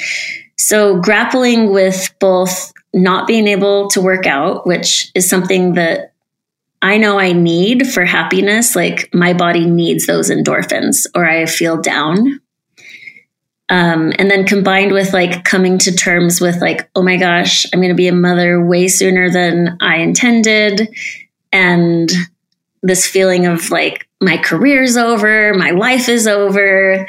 [0.58, 6.11] So, grappling with both not being able to work out, which is something that
[6.82, 8.76] I know I need for happiness.
[8.76, 12.40] Like, my body needs those endorphins, or I feel down
[13.72, 17.80] um, and then combined with like coming to terms with like, oh my gosh, I'm
[17.80, 20.94] going to be a mother way sooner than I intended.
[21.52, 22.10] And
[22.82, 27.08] this feeling of like, my career's over, my life is over.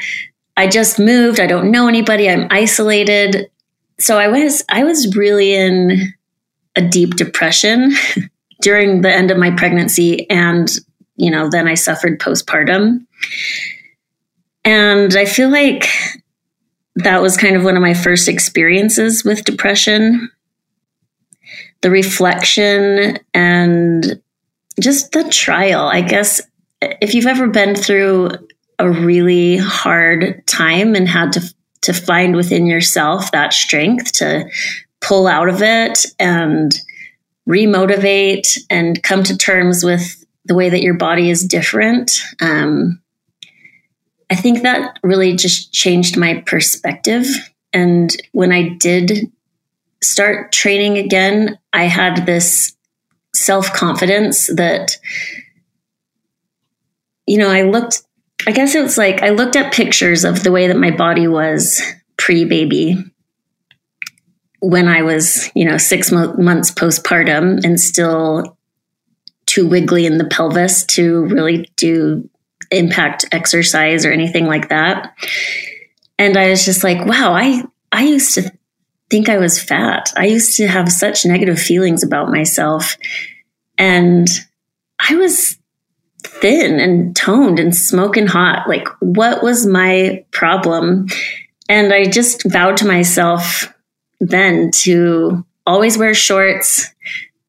[0.56, 1.38] I just moved.
[1.38, 2.30] I don't know anybody.
[2.30, 3.50] I'm isolated.
[4.00, 6.14] So I was, I was really in
[6.76, 7.92] a deep depression
[8.64, 10.28] during the end of my pregnancy.
[10.30, 10.72] And,
[11.16, 13.04] you know, then I suffered postpartum.
[14.64, 15.86] And I feel like
[16.96, 20.30] that was kind of one of my first experiences with depression.
[21.82, 24.22] The reflection and
[24.80, 25.86] just the trial.
[25.86, 26.40] I guess
[26.80, 28.30] if you've ever been through
[28.78, 34.48] a really hard time and had to to find within yourself that strength to
[35.02, 36.74] pull out of it and
[37.48, 42.12] remotivate and come to terms with the way that your body is different.
[42.40, 43.00] Um,
[44.30, 47.26] I think that really just changed my perspective.
[47.72, 49.30] And when I did
[50.02, 52.74] start training again, I had this
[53.34, 54.96] self confidence that,
[57.26, 58.02] you know, I looked,
[58.46, 61.26] I guess it was like I looked at pictures of the way that my body
[61.26, 61.82] was
[62.16, 62.96] pre baby
[64.64, 68.56] when I was, you know, six mo- months postpartum and still
[69.46, 72.28] too wiggly in the pelvis to really do
[72.70, 75.14] impact exercise or anything like that.
[76.18, 78.50] And I was just like, wow, I, I used to
[79.10, 80.12] think I was fat.
[80.16, 82.96] I used to have such negative feelings about myself.
[83.76, 84.26] And
[84.98, 85.58] I was
[86.22, 88.66] thin and toned and smoking hot.
[88.66, 91.08] Like, what was my problem?
[91.68, 93.73] And I just vowed to myself
[94.28, 96.92] then to always wear shorts,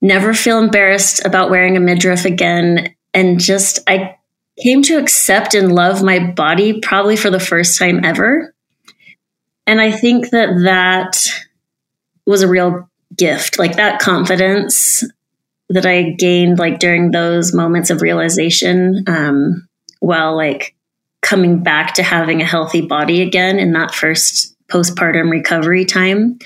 [0.02, 2.94] never feel embarrassed about wearing a midriff again.
[3.14, 4.18] And just, I
[4.62, 8.54] came to accept and love my body probably for the first time ever.
[9.68, 11.18] And I think that that
[12.26, 15.04] was a real gift, like that confidence
[15.70, 19.68] that I gained like during those moments of realization, um,
[20.00, 20.76] while like
[21.22, 26.40] coming back to having a healthy body again in that first postpartum recovery time.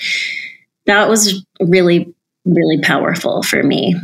[0.86, 3.94] That was really, really powerful for me.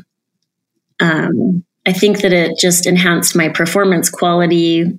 [1.01, 4.99] Um, I think that it just enhanced my performance quality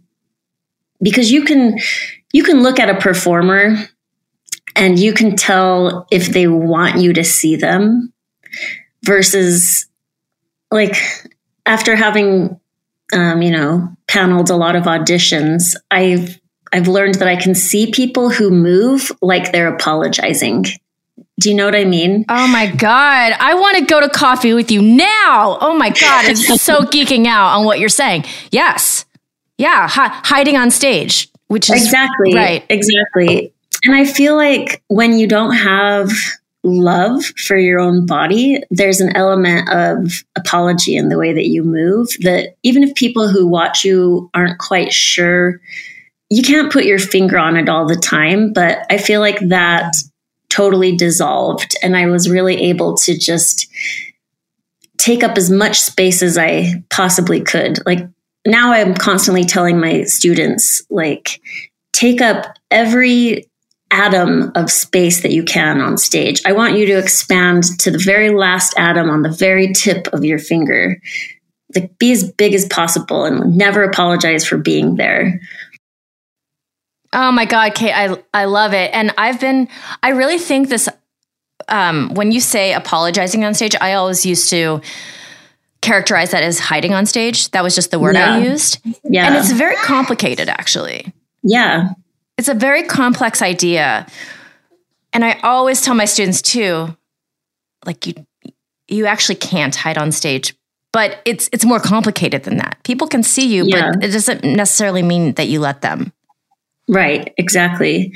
[1.02, 1.78] because you can
[2.34, 3.76] you can look at a performer
[4.76, 8.14] and you can tell if they want you to see them
[9.04, 9.88] versus
[10.72, 10.96] like
[11.66, 12.60] after having
[13.14, 16.40] um, you know paneled a lot of auditions i've
[16.74, 20.66] i've learned that i can see people who move like they're apologizing.
[21.40, 22.26] Do you know what i mean?
[22.30, 23.34] Oh my god.
[23.40, 25.58] I want to go to coffee with you now.
[25.62, 26.26] Oh my god.
[26.26, 28.26] I'm so geeking out on what you're saying.
[28.50, 29.06] Yes.
[29.60, 29.88] Yeah.
[29.88, 32.34] Hi- hiding on stage which is exactly.
[32.34, 32.66] right.
[32.70, 33.54] Exactly.
[33.84, 36.12] And i feel like when you don't have
[36.64, 41.64] love for your own body, there's an element of apology in the way that you
[41.64, 45.62] move that even if people who watch you aren't quite sure,
[46.30, 48.54] you can't put your finger on it all the time.
[48.54, 49.94] But I feel like that
[50.50, 51.76] totally dissolved.
[51.82, 53.68] And I was really able to just
[54.98, 57.80] take up as much space as I possibly could.
[57.86, 58.08] Like
[58.46, 61.42] now I'm constantly telling my students, like,
[61.94, 63.50] take up every
[63.92, 66.42] atom of space that you can on stage.
[66.46, 70.26] I want you to expand to the very last atom on the very tip of
[70.26, 71.02] your finger.
[71.76, 75.42] Like be as big as possible and never apologize for being there.
[77.14, 78.92] Oh my God, Kate, I I love it.
[78.94, 79.68] And I've been
[80.04, 80.90] I really think this
[81.70, 84.82] um, when you say apologizing on stage, I always used to
[85.82, 87.52] characterize that as hiding on stage.
[87.52, 88.36] That was just the word yeah.
[88.36, 88.80] I used.
[89.04, 89.28] Yeah.
[89.28, 91.14] And it's very complicated actually.
[91.44, 91.90] Yeah
[92.38, 94.06] it's a very complex idea.
[95.12, 96.96] And I always tell my students too,
[97.86, 98.14] like you
[98.88, 100.56] you actually can't hide on stage,
[100.94, 102.78] but it's it's more complicated than that.
[102.84, 103.92] People can see you, yeah.
[103.94, 106.14] but it doesn't necessarily mean that you let them.
[106.88, 108.14] Right, exactly.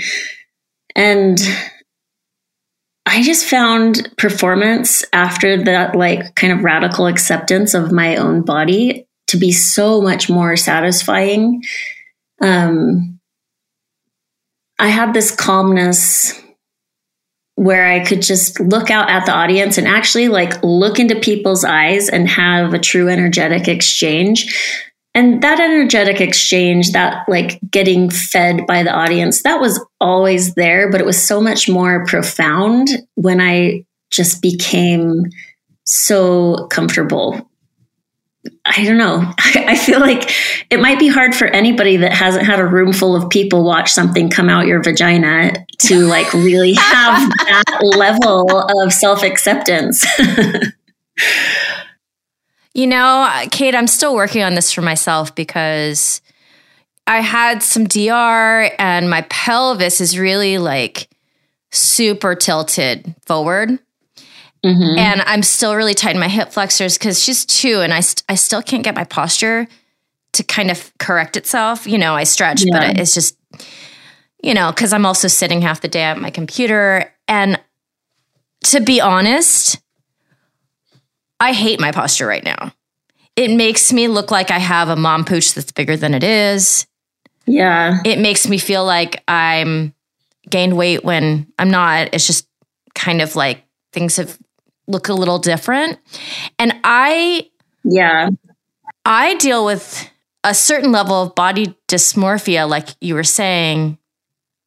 [0.95, 1.39] And
[3.05, 9.07] I just found performance after that like kind of radical acceptance of my own body
[9.27, 11.63] to be so much more satisfying.
[12.41, 13.19] Um
[14.79, 16.33] I had this calmness
[17.55, 21.63] where I could just look out at the audience and actually like look into people's
[21.63, 24.90] eyes and have a true energetic exchange.
[25.13, 30.89] And that energetic exchange, that like getting fed by the audience, that was always there,
[30.89, 35.25] but it was so much more profound when I just became
[35.85, 37.49] so comfortable
[38.65, 39.33] I don't know.
[39.37, 40.31] I feel like
[40.69, 43.91] it might be hard for anybody that hasn't had a room full of people watch
[43.91, 48.49] something come out your vagina to like really have that level
[48.83, 50.05] of self acceptance.
[52.73, 56.21] you know, Kate, I'm still working on this for myself because
[57.07, 61.09] I had some DR and my pelvis is really like
[61.71, 63.79] super tilted forward.
[64.63, 64.99] Mm-hmm.
[64.99, 68.23] And I'm still really tight in my hip flexors because she's two and I, st-
[68.29, 69.67] I still can't get my posture
[70.33, 71.87] to kind of correct itself.
[71.87, 72.79] You know, I stretch, yeah.
[72.93, 73.37] but it's just,
[74.43, 77.11] you know, because I'm also sitting half the day at my computer.
[77.27, 77.59] And
[78.65, 79.81] to be honest,
[81.41, 82.71] I hate my posture right now.
[83.35, 86.85] It makes me look like I have a mom pooch that's bigger than it is.
[87.47, 87.97] Yeah.
[88.05, 89.95] It makes me feel like I'm
[90.47, 92.09] gained weight when I'm not.
[92.13, 92.47] It's just
[92.93, 94.37] kind of like things have
[94.87, 95.97] look a little different.
[96.59, 97.49] And I,
[97.83, 98.29] yeah,
[99.03, 100.07] I deal with
[100.43, 103.97] a certain level of body dysmorphia, like you were saying.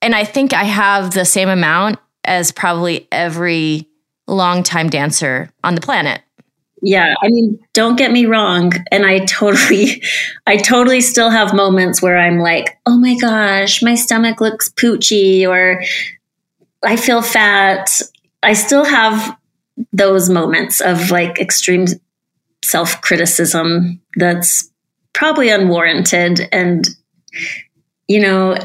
[0.02, 3.88] And I think I have the same amount as probably every
[4.26, 6.20] longtime dancer on the planet.
[6.86, 10.02] Yeah, I mean, don't get me wrong, and I totally
[10.46, 15.48] I totally still have moments where I'm like, "Oh my gosh, my stomach looks poochy,"
[15.48, 15.82] or
[16.84, 18.00] I feel fat.
[18.42, 19.36] I still have
[19.92, 21.86] those moments of like extreme
[22.64, 24.70] self criticism that's
[25.14, 26.48] probably unwarranted.
[26.52, 26.88] And,
[28.08, 28.56] you know,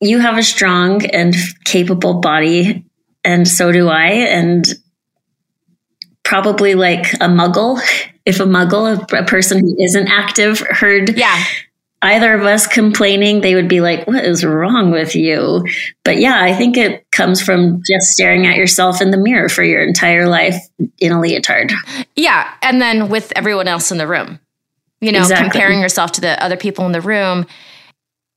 [0.00, 1.34] you have a strong and
[1.64, 2.84] capable body,
[3.24, 4.08] and so do I.
[4.10, 4.64] And
[6.28, 7.80] probably like a muggle.
[8.26, 11.42] If a muggle, a, a person who isn't active, heard Yeah.
[12.02, 15.64] either of us complaining, they would be like, What is wrong with you?
[16.04, 19.62] But yeah, I think it comes from just staring at yourself in the mirror for
[19.64, 20.56] your entire life
[20.98, 21.72] in a leotard.
[22.14, 22.52] Yeah.
[22.62, 24.38] And then with everyone else in the room,
[25.00, 25.48] you know, Exactly.
[25.50, 27.46] comparing yourself to the other people in the room.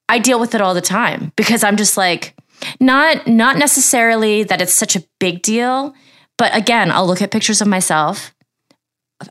[0.08, 2.36] I deal with it all the time because I'm just like,
[2.80, 5.94] not not necessarily that it's such a big deal,
[6.42, 8.34] but again, I'll look at pictures of myself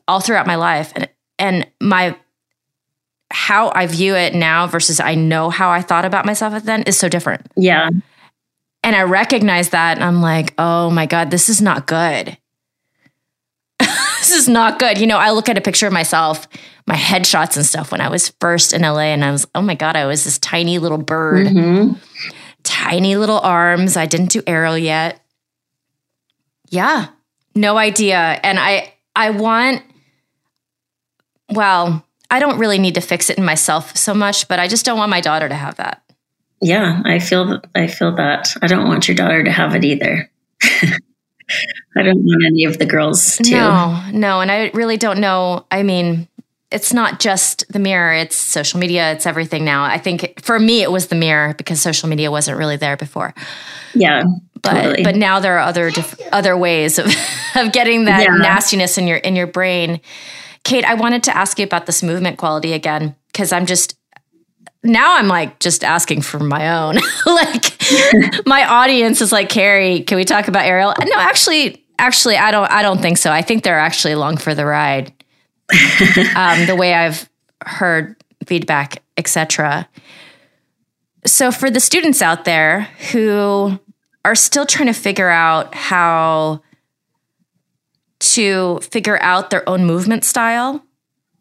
[0.07, 1.09] all throughout my life and
[1.41, 2.15] and my
[3.33, 6.85] how I view it now versus I know how I thought about myself at then
[6.85, 7.51] is so different.
[7.57, 7.91] Yeah.
[8.85, 12.39] And I recognize that and I'm like, oh my God, this is not good.
[13.81, 14.99] this is not good.
[14.99, 16.47] You know, I look at a picture of myself,
[16.87, 19.75] my headshots and stuff when I was first in LA, and I was, oh my
[19.75, 21.99] God, I was this tiny little bird, Mhm.
[22.63, 23.97] tiny little arms.
[23.97, 25.21] I didn't do aerial yet.
[26.71, 27.09] Yeah,
[27.55, 28.41] no idea.
[28.43, 29.83] And I, I want,
[31.51, 34.87] well, I don't really need to fix it in myself so much, but I just
[34.87, 36.03] don't want my daughter to have that.
[36.63, 38.55] Yeah, I feel I feel that.
[38.61, 40.31] I don't want your daughter to have it either.
[41.97, 43.51] I don't want any of the girls to.
[43.51, 44.41] No, no.
[44.41, 45.67] And I really don't know.
[45.71, 46.29] I mean,
[46.71, 49.85] it's not just the mirror, it's social media, it's everything now.
[49.85, 53.35] I think for me, it was the mirror because social media wasn't really there before.
[53.95, 54.23] Yeah,
[54.63, 55.03] But totally.
[55.05, 57.07] but now there are other diff- other ways of,
[57.57, 58.35] of getting that Yeah.
[58.37, 60.01] nastiness in your in your brain.
[60.65, 63.97] Kate, I wanted to ask you about this movement quality again because I'm just
[64.83, 66.97] now I'm like just asking for my own.
[67.27, 67.77] like
[68.47, 70.95] my audience is like, Kerry, can we talk about aerial?
[71.03, 72.71] No, actually, actually, I don't.
[72.71, 73.31] I don't think so.
[73.31, 75.13] I think they're actually along for the ride.
[76.37, 77.29] um, the way I've
[77.65, 79.89] heard feedback, etc.
[81.27, 82.83] So for the students out there
[83.13, 83.79] who
[84.25, 86.63] are still trying to figure out how
[88.21, 90.85] to figure out their own movement style,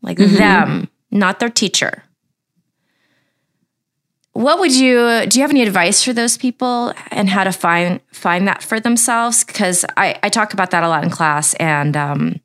[0.01, 2.03] like them, not their teacher.
[4.31, 7.99] What would you do you have any advice for those people and how to find
[8.13, 9.43] find that for themselves?
[9.43, 12.39] Because I, I talk about that a lot in class and um,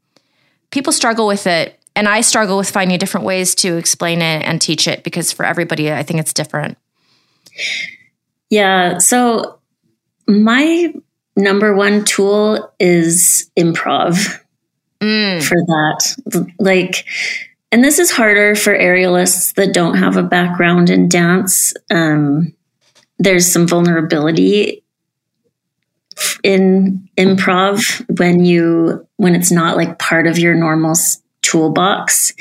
[0.72, 4.60] people struggle with it and I struggle with finding different ways to explain it and
[4.60, 6.76] teach it because for everybody I think it's different.
[8.50, 8.98] Yeah.
[8.98, 9.60] So
[10.28, 10.92] my
[11.36, 14.40] number one tool is improv
[15.00, 15.42] Mm.
[15.42, 16.52] for that.
[16.58, 17.04] Like,
[17.70, 21.74] and this is harder for aerialists that don't have a background in dance.
[21.90, 22.54] Um,
[23.18, 24.82] there's some vulnerability
[26.42, 27.82] in improv
[28.18, 30.94] when you when it's not like part of your normal
[31.42, 32.32] toolbox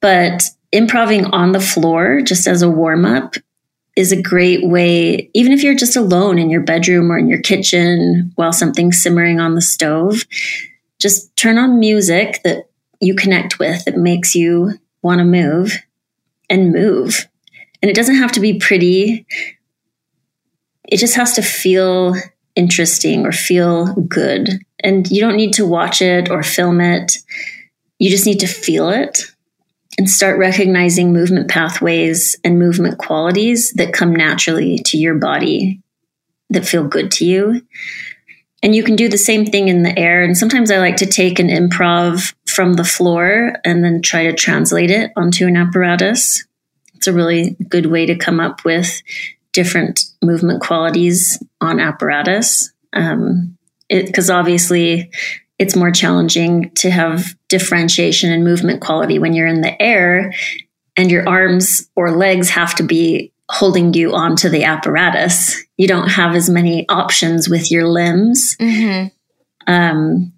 [0.00, 3.34] but improving on the floor just as a warm up
[3.96, 7.40] is a great way, even if you're just alone in your bedroom or in your
[7.40, 10.24] kitchen while something's simmering on the stove,
[11.00, 12.68] just turn on music that
[13.00, 15.82] you connect with that makes you want to move
[16.50, 17.26] and move.
[17.82, 19.26] And it doesn't have to be pretty,
[20.84, 22.14] it just has to feel
[22.54, 24.60] interesting or feel good.
[24.80, 27.12] And you don't need to watch it or film it,
[27.98, 29.35] you just need to feel it
[29.98, 35.80] and start recognizing movement pathways and movement qualities that come naturally to your body
[36.50, 37.62] that feel good to you.
[38.62, 40.22] And you can do the same thing in the air.
[40.22, 44.32] And sometimes I like to take an improv from the floor and then try to
[44.32, 46.44] translate it onto an apparatus.
[46.94, 49.02] It's a really good way to come up with
[49.52, 52.72] different movement qualities on apparatus.
[52.92, 53.56] Um,
[53.88, 55.10] because obviously
[55.58, 60.34] it's more challenging to have differentiation and movement quality when you're in the air
[60.96, 65.62] and your arms or legs have to be holding you onto the apparatus.
[65.76, 68.56] You don't have as many options with your limbs.
[68.58, 69.08] Mm-hmm.
[69.72, 70.32] Um,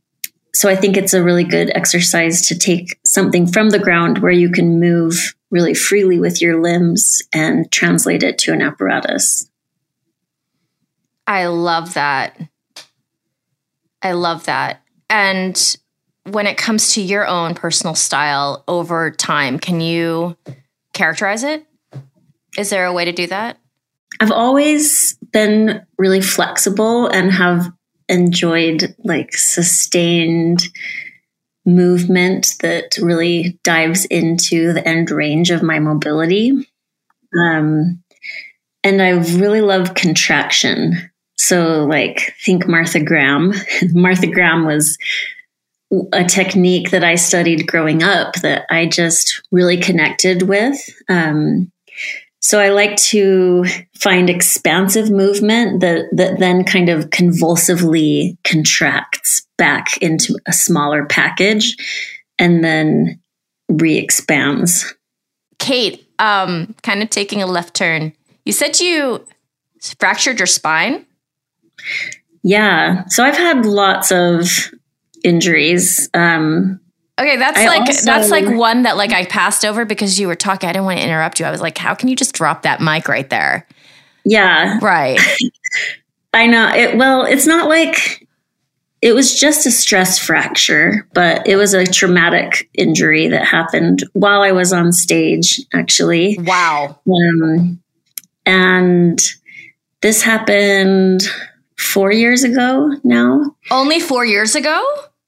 [0.54, 4.32] so I think it's a really good exercise to take something from the ground where
[4.32, 9.48] you can move really freely with your limbs and translate it to an apparatus.
[11.26, 12.38] I love that.
[14.02, 14.82] I love that.
[15.10, 15.76] And
[16.24, 20.36] when it comes to your own personal style over time, can you
[20.92, 21.64] characterize it?
[22.56, 23.58] Is there a way to do that?
[24.20, 27.70] I've always been really flexible and have
[28.08, 30.68] enjoyed like sustained
[31.64, 36.52] movement that really dives into the end range of my mobility.
[37.38, 38.02] Um,
[38.82, 41.10] and I really love contraction.
[41.38, 43.54] So, like, think Martha Graham.
[43.92, 44.98] Martha Graham was
[46.12, 50.76] a technique that I studied growing up that I just really connected with.
[51.08, 51.72] Um,
[52.40, 53.64] so I like to
[53.94, 61.76] find expansive movement that that then kind of convulsively contracts back into a smaller package
[62.38, 63.20] and then
[63.68, 64.94] re expands.
[65.58, 68.12] Kate, um, kind of taking a left turn.
[68.44, 69.26] You said you
[69.98, 71.04] fractured your spine?
[72.42, 73.04] Yeah.
[73.08, 74.70] So I've had lots of
[75.24, 76.08] injuries.
[76.14, 76.80] Um,
[77.20, 80.28] okay, that's I like also- that's like one that like I passed over because you
[80.28, 80.68] were talking.
[80.68, 81.46] I didn't want to interrupt you.
[81.46, 83.66] I was like, how can you just drop that mic right there?
[84.24, 84.78] yeah.
[84.82, 85.18] Right.
[86.34, 86.72] I know.
[86.74, 88.26] It well, it's not like
[89.00, 94.42] it was just a stress fracture, but it was a traumatic injury that happened while
[94.42, 96.36] I was on stage, actually.
[96.40, 96.98] wow.
[97.08, 97.80] Um,
[98.44, 99.20] and
[100.02, 101.22] this happened
[101.78, 103.56] four years ago now.
[103.70, 104.84] Only four years ago?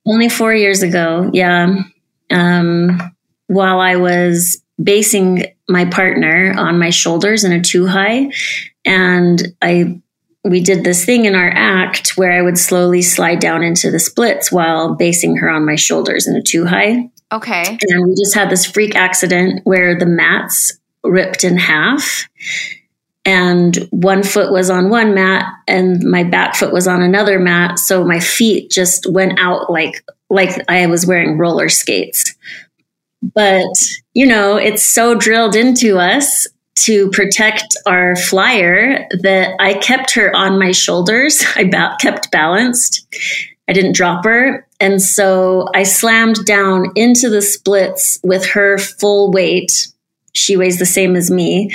[0.07, 1.83] Only four years ago, yeah.
[2.31, 3.01] Um,
[3.47, 8.31] while I was basing my partner on my shoulders in a two high,
[8.85, 10.01] and I
[10.43, 13.99] we did this thing in our act where I would slowly slide down into the
[13.99, 17.11] splits while basing her on my shoulders in a two high.
[17.31, 17.79] Okay.
[17.89, 20.73] And we just had this freak accident where the mats
[21.05, 22.27] ripped in half.
[23.25, 27.79] And one foot was on one mat and my back foot was on another mat.
[27.79, 32.35] So my feet just went out like like I was wearing roller skates.
[33.23, 33.69] But,
[34.15, 36.47] you know, it's so drilled into us
[36.77, 41.45] to protect our flyer that I kept her on my shoulders.
[41.57, 43.07] I ba- kept balanced.
[43.69, 44.67] I didn't drop her.
[44.81, 49.89] And so I slammed down into the splits with her full weight.
[50.33, 51.75] She weighs the same as me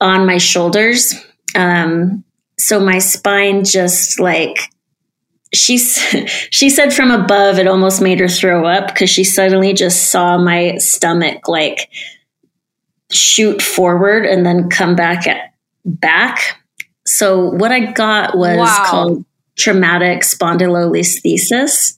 [0.00, 1.14] on my shoulders.
[1.54, 2.24] Um,
[2.58, 4.58] so my spine just like
[5.54, 5.78] she
[6.50, 10.36] she said from above it almost made her throw up because she suddenly just saw
[10.36, 11.88] my stomach like
[13.10, 15.52] shoot forward and then come back at
[15.84, 16.60] back.
[17.06, 18.84] So what I got was Wow.
[18.86, 19.24] called
[19.58, 21.94] traumatic spondylolisthesis.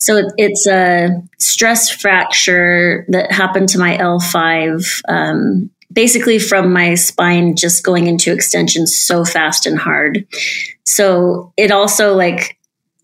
[0.00, 7.56] So it's a stress fracture that happened to my L5, um, basically from my spine
[7.56, 10.26] just going into extension so fast and hard.
[10.84, 12.58] So it also like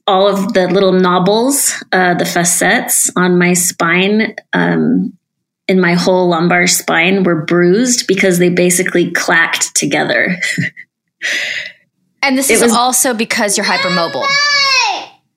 [0.06, 5.16] all of the little knobbles, uh, the facets on my spine, um,
[5.68, 10.36] in my whole lumbar spine were bruised because they basically clacked together.
[12.22, 14.26] And this It is was- also because you're hypermobile.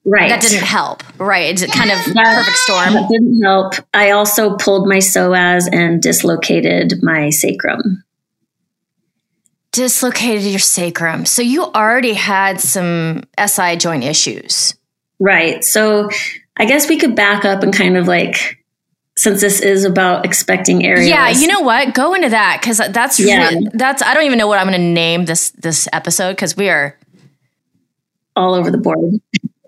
[0.05, 0.29] Right.
[0.29, 1.01] That didn't help.
[1.17, 1.49] Right.
[1.61, 2.93] It's kind of That- perfect storm.
[2.93, 3.75] That didn't help.
[3.93, 8.03] I also pulled my psoas and dislocated my sacrum.
[9.71, 11.25] Dislocated your sacrum.
[11.25, 14.75] So you already had some SI joint issues.
[15.19, 15.63] Right.
[15.63, 16.09] So
[16.57, 18.59] I guess we could back up and kind of like,
[19.17, 21.07] since this is about expecting areas.
[21.07, 21.93] Yeah, you know what?
[21.95, 23.49] Go into that because that's Yeah.
[23.49, 24.01] re- that's.
[24.01, 26.97] I don't even know what I'm going to name this this episode because we are
[28.35, 29.21] all over the board.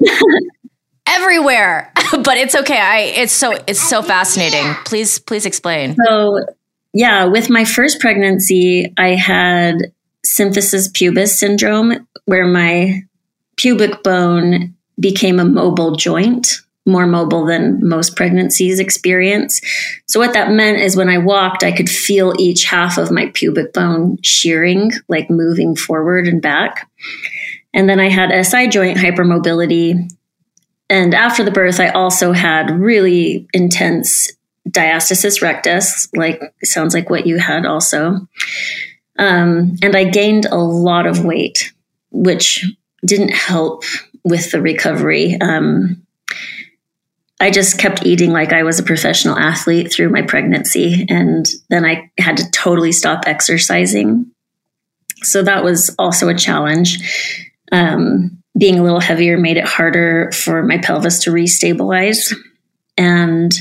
[1.07, 1.91] everywhere.
[2.11, 2.79] but it's okay.
[2.79, 4.73] I it's so it's so fascinating.
[4.85, 5.95] Please please explain.
[6.05, 6.45] So,
[6.93, 9.91] yeah, with my first pregnancy, I had
[10.25, 13.03] symphysis pubis syndrome, where my
[13.57, 19.61] pubic bone became a mobile joint, more mobile than most pregnancies experience.
[20.07, 23.31] So, what that meant is when I walked, I could feel each half of my
[23.33, 26.89] pubic bone shearing, like moving forward and back.
[27.75, 30.09] And then I had SI joint hypermobility.
[30.89, 34.31] And after the birth, I also had really intense
[34.67, 38.27] diastasis rectus, like sounds like what you had also.
[39.19, 41.73] Um, and I gained a lot of weight,
[42.11, 42.65] which
[43.05, 43.83] didn't help
[44.23, 45.37] with the recovery.
[45.39, 46.05] Um,
[47.39, 51.85] I just kept eating like I was a professional athlete through my pregnancy, and then
[51.85, 54.31] I had to totally stop exercising.
[55.23, 56.99] So that was also a challenge.
[57.71, 62.33] Um, being a little heavier made it harder for my pelvis to restabilize.
[62.97, 63.53] And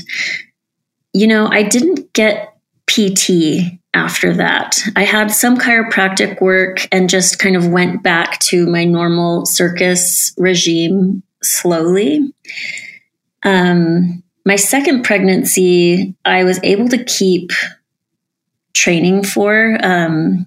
[1.13, 4.77] you know, I didn't get PT after that.
[4.97, 10.33] I had some chiropractic work and just kind of went back to my normal circus
[10.37, 12.33] regime slowly.
[13.43, 17.51] Um, my second pregnancy, I was able to keep
[18.73, 19.77] training for.
[19.81, 20.45] Um,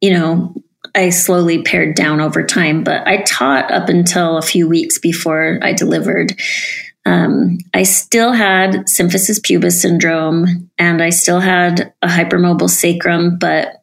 [0.00, 0.54] you know,
[0.94, 5.58] I slowly pared down over time, but I taught up until a few weeks before
[5.62, 6.34] I delivered.
[7.04, 13.74] Um, I still had symphysis pubis syndrome and I still had a hypermobile sacrum, but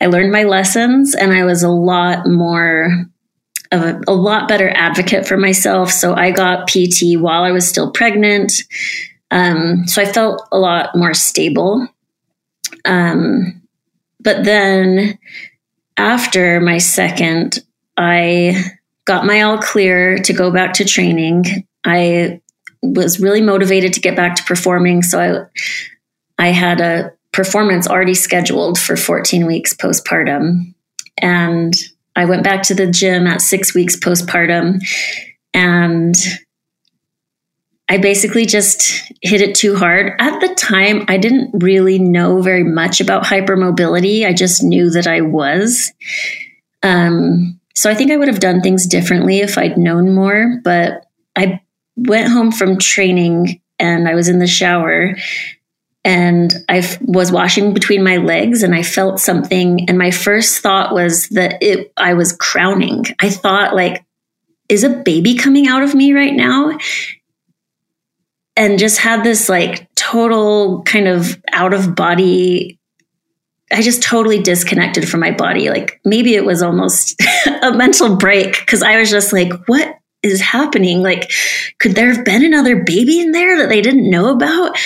[0.00, 3.06] I learned my lessons and I was a lot more
[3.70, 5.90] of a, a lot better advocate for myself.
[5.90, 8.52] So I got PT while I was still pregnant.
[9.30, 11.86] Um, so I felt a lot more stable.
[12.84, 13.62] Um,
[14.20, 15.18] but then
[15.98, 17.58] after my second,
[17.96, 18.62] I
[19.04, 21.66] got my all clear to go back to training.
[21.84, 22.40] I
[22.82, 25.02] was really motivated to get back to performing.
[25.02, 25.48] So
[26.38, 30.74] I, I had a performance already scheduled for 14 weeks postpartum.
[31.20, 31.74] And
[32.14, 34.80] I went back to the gym at six weeks postpartum.
[35.52, 36.14] And
[37.88, 40.12] I basically just hit it too hard.
[40.18, 44.26] At the time, I didn't really know very much about hypermobility.
[44.26, 45.92] I just knew that I was.
[46.82, 50.60] Um, so I think I would have done things differently if I'd known more.
[50.62, 51.62] But I
[51.96, 55.16] went home from training and I was in the shower
[56.04, 59.88] and I f- was washing between my legs and I felt something.
[59.88, 63.04] And my first thought was that it, I was crowning.
[63.20, 64.04] I thought, like,
[64.68, 66.76] is a baby coming out of me right now?
[68.58, 72.78] And just had this like total kind of out of body.
[73.72, 75.70] I just totally disconnected from my body.
[75.70, 77.20] Like maybe it was almost
[77.62, 81.02] a mental break because I was just like, what is happening?
[81.02, 81.30] Like,
[81.78, 84.76] could there have been another baby in there that they didn't know about?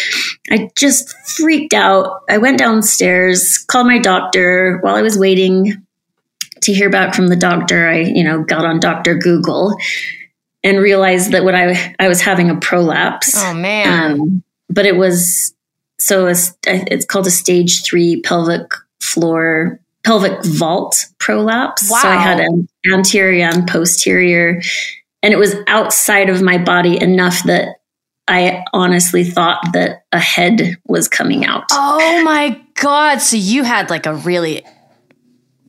[0.50, 2.20] I just freaked out.
[2.28, 5.82] I went downstairs, called my doctor while I was waiting
[6.62, 7.88] to hear back from the doctor.
[7.88, 9.16] I, you know, got on Dr.
[9.16, 9.74] Google
[10.64, 13.32] and realized that what I I was having a prolapse.
[13.36, 14.12] Oh man.
[14.12, 15.54] Um, but it was
[15.98, 21.88] so it's, it's called a stage 3 pelvic floor pelvic vault prolapse.
[21.88, 21.98] Wow.
[22.02, 24.60] So I had an anterior and posterior
[25.22, 27.76] and it was outside of my body enough that
[28.28, 31.64] I honestly thought that a head was coming out.
[31.70, 33.18] Oh my god!
[33.18, 34.64] So you had like a really,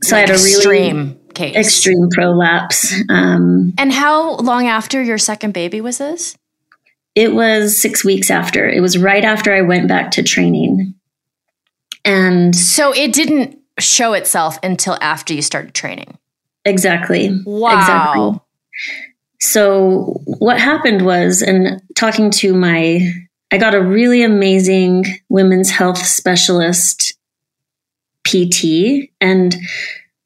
[0.03, 2.93] so like I had a really extreme case, extreme prolapse.
[3.09, 6.37] Um, and how long after your second baby was this?
[7.15, 8.67] It was six weeks after.
[8.67, 10.95] It was right after I went back to training,
[12.05, 16.17] and so it didn't show itself until after you started training.
[16.65, 17.41] Exactly.
[17.45, 17.79] Wow.
[17.79, 18.39] Exactly.
[19.39, 23.01] So what happened was, and talking to my,
[23.51, 27.17] I got a really amazing women's health specialist
[28.23, 29.55] PT, and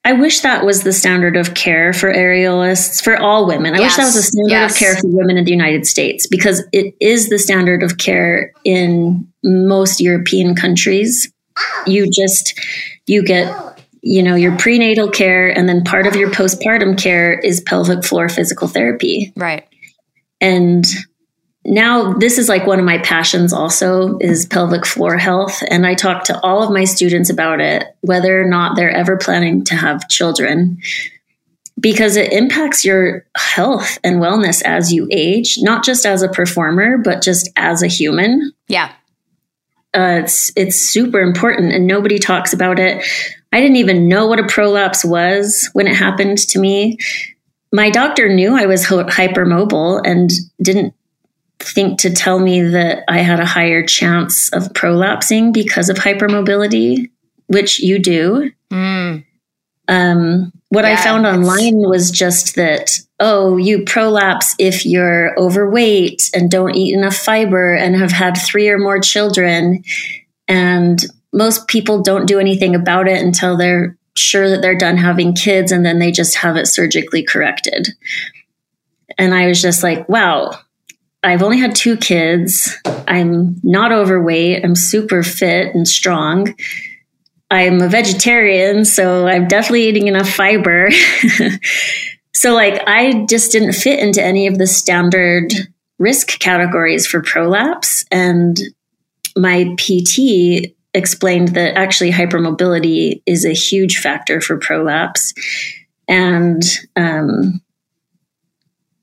[0.07, 3.73] I wish that was the standard of care for aerialists for all women.
[3.73, 3.91] I yes.
[3.91, 4.71] wish that was the standard yes.
[4.71, 8.53] of care for women in the United States because it is the standard of care
[8.63, 11.29] in most European countries.
[11.85, 12.57] You just
[13.05, 13.53] you get
[14.01, 18.29] you know, your prenatal care and then part of your postpartum care is pelvic floor
[18.29, 19.33] physical therapy.
[19.35, 19.67] Right.
[20.39, 20.85] And
[21.67, 25.93] now this is like one of my passions also is pelvic floor health and I
[25.95, 29.75] talk to all of my students about it whether or not they're ever planning to
[29.75, 30.79] have children
[31.79, 36.97] because it impacts your health and wellness as you age, not just as a performer
[36.97, 38.53] but just as a human.
[38.67, 38.91] Yeah.
[39.93, 43.05] Uh, it's it's super important and nobody talks about it.
[43.51, 46.97] I didn't even know what a prolapse was when it happened to me.
[47.73, 50.29] My doctor knew I was hypermobile and
[50.61, 50.93] didn't
[51.59, 57.09] think to tell me that I had a higher chance of prolapsing because of hypermobility,
[57.47, 58.51] which you do.
[58.71, 59.25] Mm.
[59.87, 66.29] Um, what yeah, I found online was just that, oh, you prolapse if you're overweight
[66.33, 69.83] and don't eat enough fiber and have had three or more children.
[70.47, 71.03] And
[71.33, 75.71] most people don't do anything about it until they're sure that they're done having kids
[75.71, 77.89] and then they just have it surgically corrected.
[79.17, 80.59] And I was just like, wow,
[81.27, 82.73] I've only had two kids.
[83.05, 84.63] I'm not overweight.
[84.63, 86.55] I'm super fit and strong.
[87.51, 90.89] I'm a vegetarian, so I'm definitely eating enough fiber.
[92.33, 95.51] so, like, I just didn't fit into any of the standard
[95.99, 98.05] risk categories for prolapse.
[98.09, 98.57] And
[99.35, 105.33] my PT explained that actually hypermobility is a huge factor for prolapse
[106.07, 106.63] and
[106.95, 107.61] um,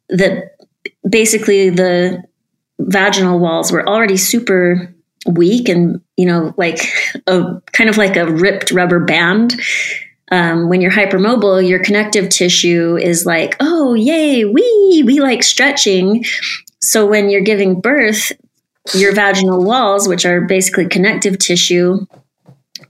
[0.08, 0.53] that
[1.08, 2.22] basically the
[2.78, 4.94] vaginal walls were already super
[5.26, 6.80] weak and you know like
[7.26, 9.54] a kind of like a ripped rubber band.
[10.32, 16.24] Um, when you're hypermobile your connective tissue is like oh yay we we like stretching.
[16.80, 18.32] So when you're giving birth
[18.92, 22.06] your vaginal walls, which are basically connective tissue,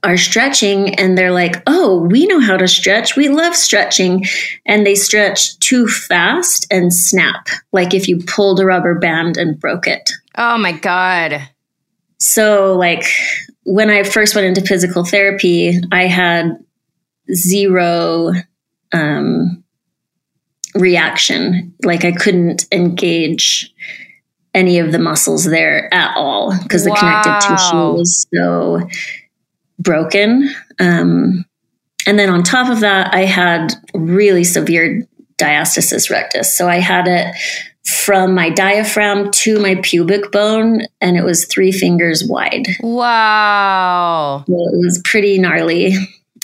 [0.04, 3.16] are stretching and they're like, oh, we know how to stretch.
[3.16, 4.24] We love stretching.
[4.66, 9.58] And they stretch too fast and snap, like if you pulled a rubber band and
[9.58, 10.10] broke it.
[10.36, 11.48] Oh my God.
[12.18, 13.04] So, like,
[13.64, 16.58] when I first went into physical therapy, I had
[17.32, 18.32] zero
[18.92, 19.64] um,
[20.74, 21.74] reaction.
[21.82, 23.74] Like, I couldn't engage
[24.54, 26.94] any of the muscles there at all because wow.
[26.94, 28.88] the connective tissue was so
[29.78, 30.54] broken.
[30.78, 31.44] Um,
[32.06, 35.06] and then on top of that, I had really severe
[35.38, 36.56] diastasis rectus.
[36.56, 37.34] So I had it
[37.86, 42.66] from my diaphragm to my pubic bone, and it was three fingers wide.
[42.80, 44.44] Wow.
[44.46, 45.94] So it was pretty gnarly.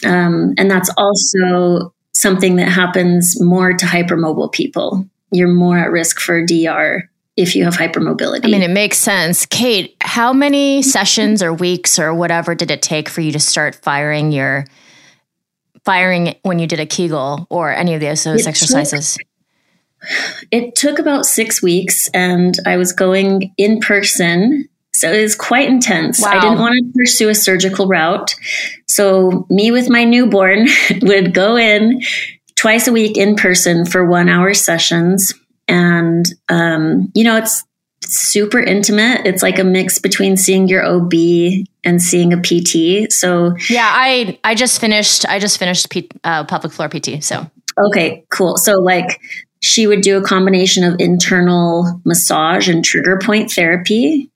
[0.05, 5.07] Um, and that's also something that happens more to hypermobile people.
[5.33, 8.45] You're more at risk for DR if you have hypermobility.
[8.45, 9.47] I mean, it makes sense.
[9.47, 13.77] Kate, how many sessions or weeks or whatever did it take for you to start
[13.77, 14.67] firing your
[15.85, 19.19] firing when you did a Kegel or any of those, those It exercises?
[20.51, 24.69] It took about six weeks, and I was going in person.
[24.93, 26.25] So it was quite intense.
[26.25, 28.35] I didn't want to pursue a surgical route.
[28.89, 30.67] So, me with my newborn
[31.03, 32.03] would go in
[32.57, 35.33] twice a week in person for one hour sessions.
[35.71, 37.65] And, um, you know, it's
[38.03, 39.27] super intimate.
[39.27, 41.13] It's like a mix between seeing your OB
[41.85, 43.11] and seeing a PT.
[43.13, 47.23] So, Yeah, I I just finished I just finished P, uh, public floor PT.
[47.23, 47.49] So
[47.79, 48.57] Okay, cool.
[48.57, 49.21] So, like,
[49.61, 54.31] she would do a combination of internal massage and trigger point therapy.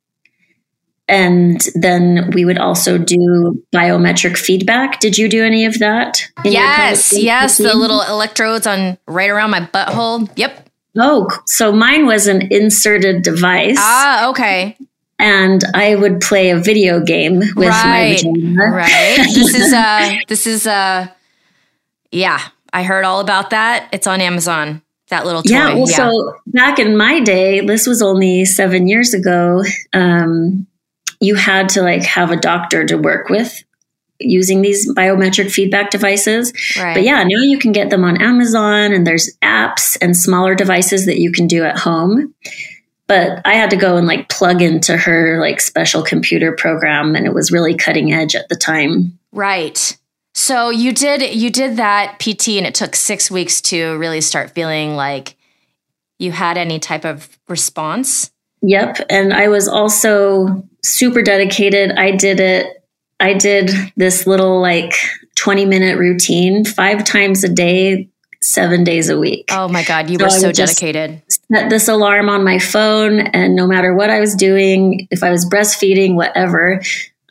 [1.06, 5.00] And then we would also do biometric feedback.
[5.00, 6.26] Did you do any of that?
[6.44, 10.30] yes, yes, the little electrodes on right around my butthole.
[10.36, 10.70] Yep.
[10.96, 14.76] Oh, so mine was an inserted device, Ah, okay.
[15.18, 18.62] and I would play a video game with my vagina.
[18.70, 19.16] right.
[19.34, 21.08] This is uh, this is uh,
[22.12, 22.40] yeah.
[22.72, 23.88] I heard all about that.
[23.92, 24.82] It's on Amazon.
[25.08, 25.52] That little toy.
[25.54, 29.62] Yeah, well, so back in my day, this was only seven years ago.
[29.92, 30.66] Um,
[31.20, 33.62] you had to like have a doctor to work with
[34.24, 36.52] using these biometric feedback devices.
[36.78, 36.94] right.
[36.94, 41.06] But yeah, now you can get them on Amazon, and there's apps and smaller devices
[41.06, 42.34] that you can do at home.
[43.06, 47.26] But I had to go and like plug into her like special computer program, and
[47.26, 49.18] it was really cutting edge at the time.
[49.32, 49.96] Right.
[50.34, 54.50] So you did you did that PT and it took 6 weeks to really start
[54.50, 55.36] feeling like
[56.18, 58.30] you had any type of response.
[58.62, 59.00] Yep.
[59.10, 61.92] And I was also super dedicated.
[61.92, 62.83] I did it,
[63.20, 64.94] I did this little like
[65.36, 68.08] 20 minute routine five times a day,
[68.42, 69.48] seven days a week.
[69.50, 71.22] Oh my god, you So were so dedicated.
[71.28, 75.30] Set this alarm on my phone, and no matter what I was doing, if I
[75.30, 76.80] was breastfeeding, whatever,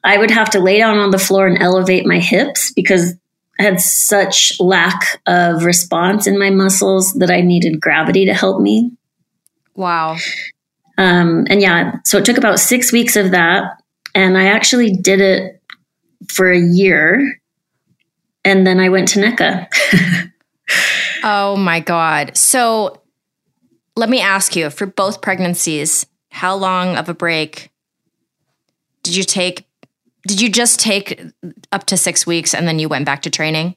[0.03, 3.15] I would have to lay down on the floor and elevate my hips because
[3.59, 8.61] I had such lack of response in my muscles that I needed gravity to help
[8.61, 8.91] me.
[9.75, 10.17] Wow.
[10.97, 13.81] Um, and yeah, so it took about six weeks of that.
[14.15, 15.61] And I actually did it
[16.29, 17.39] for a year.
[18.45, 19.67] And then I went to NECCA.
[21.23, 22.35] Oh my God.
[22.35, 23.01] So
[23.95, 27.71] let me ask you for both pregnancies, how long of a break
[29.03, 29.65] did you take?
[30.27, 31.21] Did you just take
[31.71, 33.75] up to six weeks and then you went back to training?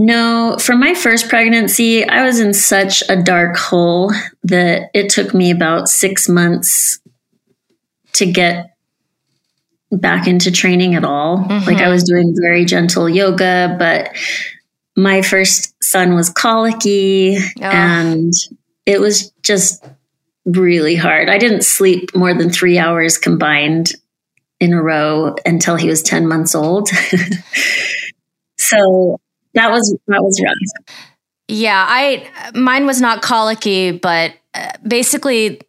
[0.00, 4.12] no, for my first pregnancy, I was in such a dark hole
[4.44, 7.00] that it took me about six months
[8.14, 8.76] to get
[9.90, 11.46] back into training at all.
[11.48, 14.14] Like I was doing very gentle yoga, but
[14.96, 18.32] my first son was colicky and
[18.84, 19.84] it was just
[20.44, 21.28] really hard.
[21.28, 23.92] I didn't sleep more than three hours combined
[24.60, 26.88] in a row until he was 10 months old.
[28.58, 29.20] so
[29.54, 30.96] that was that was rough.
[31.48, 35.60] Yeah, I mine was not colicky, but uh, basically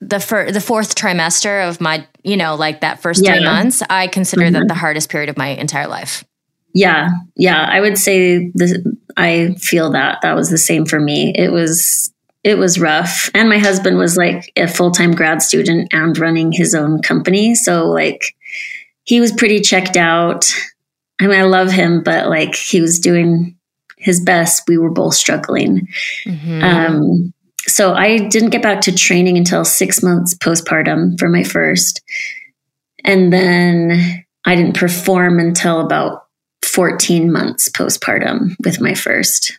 [0.00, 4.08] the fir- the fourth trimester of my, you know, like that first three months, I
[4.08, 6.24] consider that the hardest period of my entire life.
[6.72, 8.76] Yeah, yeah, I would say this,
[9.16, 11.32] I feel that that was the same for me.
[11.36, 12.12] It was
[12.42, 16.50] it was rough, and my husband was like a full time grad student and running
[16.50, 18.34] his own company, so like
[19.04, 20.50] he was pretty checked out.
[21.20, 23.56] I mean, I love him, but like he was doing
[23.98, 24.64] his best.
[24.66, 25.88] We were both struggling.
[26.26, 26.62] Mhm.
[26.62, 27.34] Um,
[27.66, 32.02] so I didn't get back to training until six months postpartum for my first.
[33.04, 36.26] And then I didn't perform until about
[36.64, 39.58] 14 months postpartum with my first.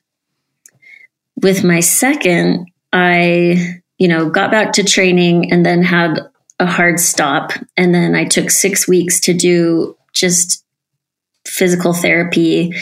[1.42, 6.20] With my second, I, you know, got back to training and then had
[6.60, 7.52] a hard stop.
[7.76, 10.64] And then I took six weeks to do just
[11.46, 12.74] physical therapy.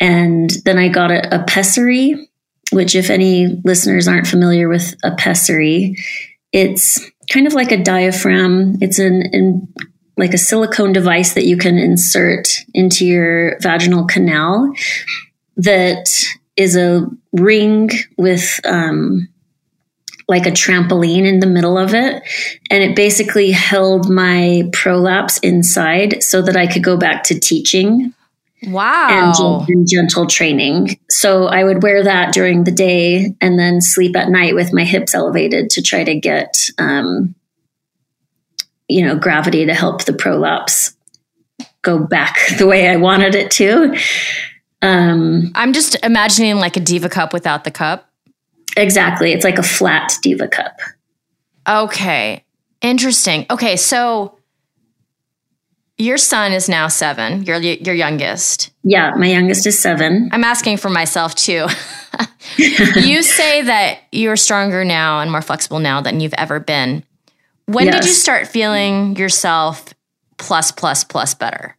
[0.00, 2.27] And then I got a, a pessary,
[2.72, 5.96] which, if any listeners aren't familiar with a pessary,
[6.52, 7.00] it's
[7.30, 8.76] kind of like a diaphragm.
[8.80, 9.68] It's an,
[10.16, 14.72] like a silicone device that you can insert into your vaginal canal
[15.56, 16.08] that
[16.56, 19.28] is a ring with um,
[20.26, 22.22] like a trampoline in the middle of it.
[22.70, 28.12] And it basically held my prolapse inside so that I could go back to teaching.
[28.64, 29.64] Wow.
[29.68, 30.98] and, and gentle training.
[31.08, 34.84] So I would wear that during the day and then sleep at night with my
[34.84, 37.34] hips elevated to try to get, um,
[38.88, 40.96] you know, gravity to help the prolapse
[41.82, 43.96] go back the way I wanted it to.
[44.82, 48.08] Um, I'm just imagining like a diva cup without the cup.
[48.76, 49.32] exactly.
[49.32, 50.78] It's like a flat diva cup.
[51.68, 52.44] Okay.
[52.80, 53.44] Interesting.
[53.50, 54.37] Okay, so
[55.98, 57.42] your son is now 7.
[57.42, 58.70] Your your youngest.
[58.84, 60.30] Yeah, my youngest is seven.
[60.32, 61.66] I'm asking for myself too.
[62.56, 67.04] you say that you're stronger now and more flexible now than you've ever been.
[67.66, 69.92] When did you start feeling yourself
[70.38, 71.76] plus plus plus better?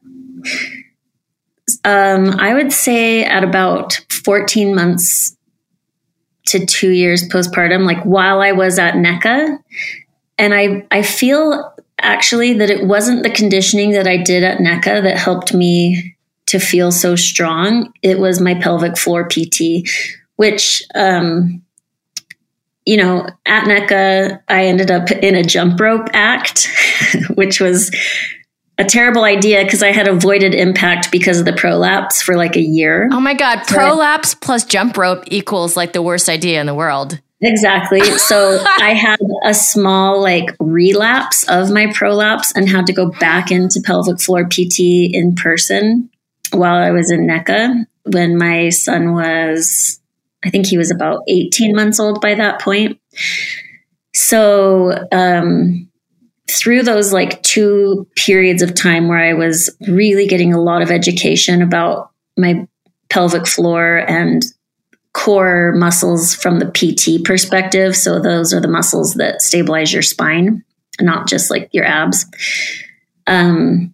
[1.83, 5.35] Um, I would say at about 14 months
[6.47, 9.59] to two years postpartum, like while I was at NECCA.
[10.37, 15.03] And I, I feel actually that it wasn't the conditioning that I did at NECCA
[15.03, 16.15] that helped me
[16.47, 17.93] to feel so strong.
[18.01, 19.87] It was my pelvic floor PT,
[20.35, 21.61] which, um,
[22.85, 26.67] you know, at NECCA, I ended up in a jump rope act,
[27.35, 27.95] which was
[28.79, 32.61] a terrible idea because I had avoided impact because of the prolapse for like a
[32.61, 33.09] year.
[33.11, 37.19] Oh my god, prolapse plus jump rope equals like the worst idea in the world.
[37.41, 38.01] Exactly.
[38.17, 43.51] So I had a small like relapse of my prolapse and had to go back
[43.51, 46.09] into pelvic floor PT in person
[46.51, 49.99] while I was in NECCA when my son was,
[50.43, 52.99] I think he was about 18 months old by that point.
[54.13, 55.89] So, um,
[56.49, 60.89] through those like two periods of time where I was really getting a lot of
[60.89, 62.67] education about my
[63.09, 64.43] pelvic floor and
[65.13, 67.95] core muscles from the PT perspective.
[67.95, 70.63] So those are the muscles that stabilize your spine,
[71.01, 72.25] not just like your abs.
[73.27, 73.93] Um,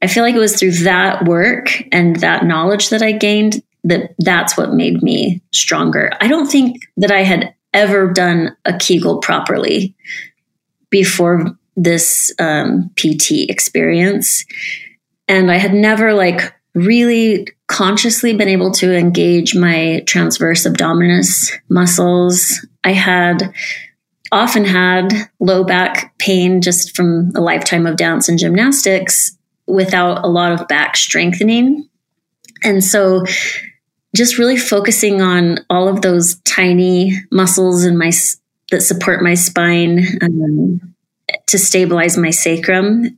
[0.00, 4.14] I feel like it was through that work and that knowledge that I gained that
[4.18, 6.10] that's what made me stronger.
[6.20, 9.94] I don't think that I had ever done a Kegel properly
[10.90, 11.46] before
[11.76, 14.44] this um, PT experience.
[15.26, 22.66] And I had never like really consciously been able to engage my transverse abdominis muscles.
[22.84, 23.52] I had
[24.30, 30.28] often had low back pain just from a lifetime of dance and gymnastics without a
[30.28, 31.88] lot of back strengthening.
[32.64, 33.24] And so
[34.14, 38.12] just really focusing on all of those tiny muscles in my
[38.70, 40.94] that support my spine um,
[41.46, 43.16] to stabilize my sacrum.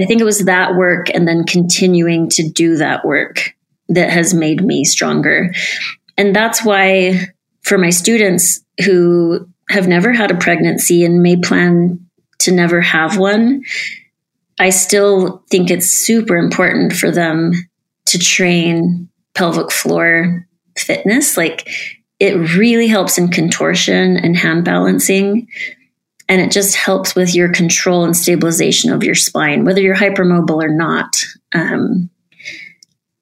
[0.00, 3.54] I think it was that work and then continuing to do that work
[3.88, 5.52] that has made me stronger.
[6.16, 7.28] And that's why
[7.62, 12.04] for my students who have never had a pregnancy and may plan
[12.40, 13.62] to never have one,
[14.58, 17.52] I still think it's super important for them
[18.06, 21.36] to train pelvic floor fitness.
[21.36, 21.68] Like
[22.20, 25.48] it really helps in contortion and hand balancing.
[26.28, 30.62] And it just helps with your control and stabilization of your spine, whether you're hypermobile
[30.62, 31.22] or not.
[31.52, 32.08] Um,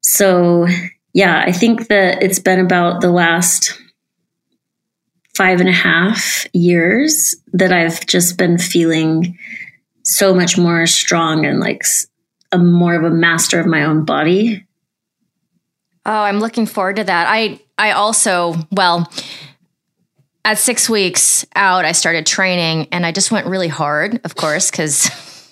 [0.01, 0.67] so,
[1.13, 3.77] yeah, I think that it's been about the last
[5.35, 9.37] five and a half years that I've just been feeling
[10.03, 11.83] so much more strong and like
[12.51, 14.65] a more of a master of my own body.
[16.05, 17.27] Oh, I'm looking forward to that.
[17.29, 19.11] I I also, well,
[20.45, 24.71] at 6 weeks out, I started training and I just went really hard, of course,
[24.71, 25.09] cuz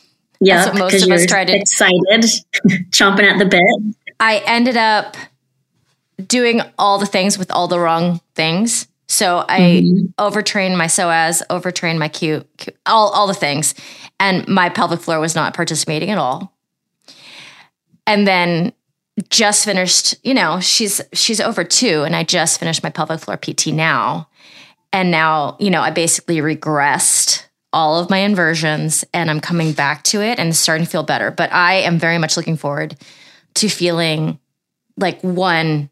[0.42, 2.26] Yeah, what most of us try to- excited,
[2.90, 3.96] chomping at the bit.
[4.20, 5.16] I ended up
[6.28, 8.88] doing all the things with all the wrong things.
[9.08, 10.06] So I mm-hmm.
[10.18, 13.76] overtrained my psoas, overtrained my Q, Q- all all the things,
[14.20, 16.54] and my pelvic floor was not participating at all.
[18.08, 18.74] And then
[19.30, 23.38] just finished, you know, she's she's over two, and I just finished my pelvic floor
[23.38, 24.30] PT now,
[24.94, 30.04] and now you know I basically regressed all of my inversions, and I'm coming back
[30.06, 31.32] to it and starting to feel better.
[31.32, 32.98] But I am very much looking forward
[33.56, 34.40] to feeling
[34.98, 35.90] like one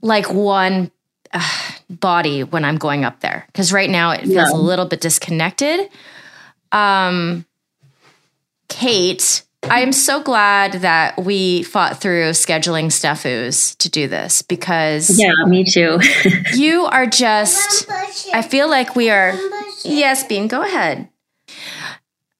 [0.00, 0.90] like one
[1.32, 4.52] uh, body when I'm going up there because right now it feels Yeah.
[4.52, 5.88] a little bit disconnected.
[6.72, 7.44] Um,
[8.68, 15.18] Kate, I am so glad that we fought through scheduling Stefus to do this because
[15.18, 16.00] Yeah, me too.
[16.54, 17.88] you are just.
[18.34, 19.34] I feel like we are.
[19.84, 21.08] Yes, Bean, go ahead.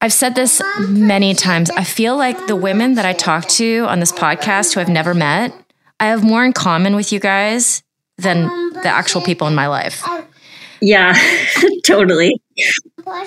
[0.01, 1.71] I've said this many times.
[1.71, 5.15] I feel like the women that I talk to on this podcast who I've never
[5.15, 5.55] met,
[6.01, 7.85] I have more in common with you guys
[8.19, 10.03] than the actual people in my life.
[10.81, 11.15] yeah,
[11.85, 12.43] totally.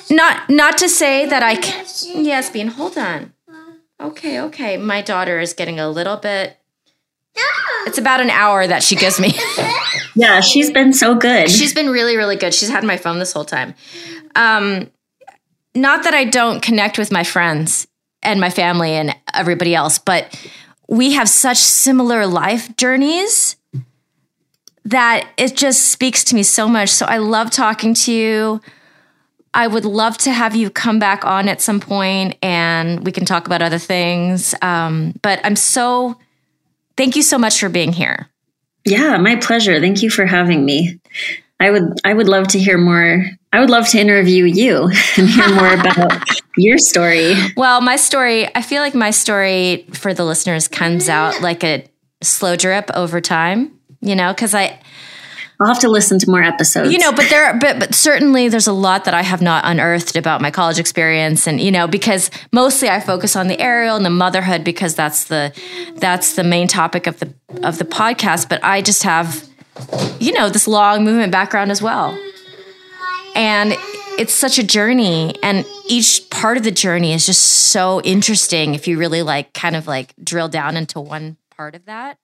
[0.09, 1.85] Not not to say that I can
[2.25, 3.31] Yes, Bean, hold on.
[4.01, 4.77] Okay, okay.
[4.77, 6.57] My daughter is getting a little bit.
[7.85, 9.33] It's about an hour that she gives me.
[10.15, 11.49] yeah, she's been so good.
[11.49, 12.53] She's been really, really good.
[12.53, 13.75] She's had my phone this whole time.
[14.35, 14.89] Um,
[15.75, 17.87] not that I don't connect with my friends
[18.23, 20.35] and my family and everybody else, but
[20.87, 23.55] we have such similar life journeys
[24.85, 26.89] that it just speaks to me so much.
[26.89, 28.61] So I love talking to you.
[29.55, 33.23] I would love to have you come back on at some point and we can
[33.23, 34.53] talk about other things.
[34.61, 36.19] Um, but I'm so,
[36.97, 38.27] thank you so much for being here.
[38.83, 39.79] Yeah, my pleasure.
[39.79, 40.99] Thank you for having me.
[41.61, 43.25] I would, I would love to hear more.
[43.53, 47.35] I would love to interview you and hear more about your story.
[47.55, 51.87] Well, my story, I feel like my story for the listeners comes out like a
[52.21, 54.79] slow drip over time, you know, because I,
[55.59, 56.91] I'll have to listen to more episodes.
[56.91, 60.15] You know, but there, but but certainly there's a lot that I have not unearthed
[60.15, 64.05] about my college experience, and you know, because mostly I focus on the aerial and
[64.05, 65.53] the motherhood because that's the
[65.95, 67.33] that's the main topic of the
[67.63, 68.49] of the podcast.
[68.49, 69.47] But I just have,
[70.19, 72.17] you know, this long movement background as well,
[73.35, 73.73] and
[74.17, 78.87] it's such a journey, and each part of the journey is just so interesting if
[78.87, 82.17] you really like kind of like drill down into one part of that.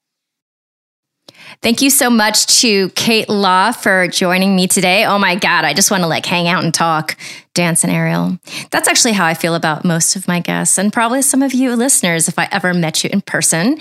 [1.61, 5.05] Thank you so much to Kate Law for joining me today.
[5.05, 7.15] Oh my God, I just want to like hang out and talk,
[7.53, 8.39] dance and aerial.
[8.71, 11.75] That's actually how I feel about most of my guests and probably some of you
[11.75, 13.77] listeners if I ever met you in person.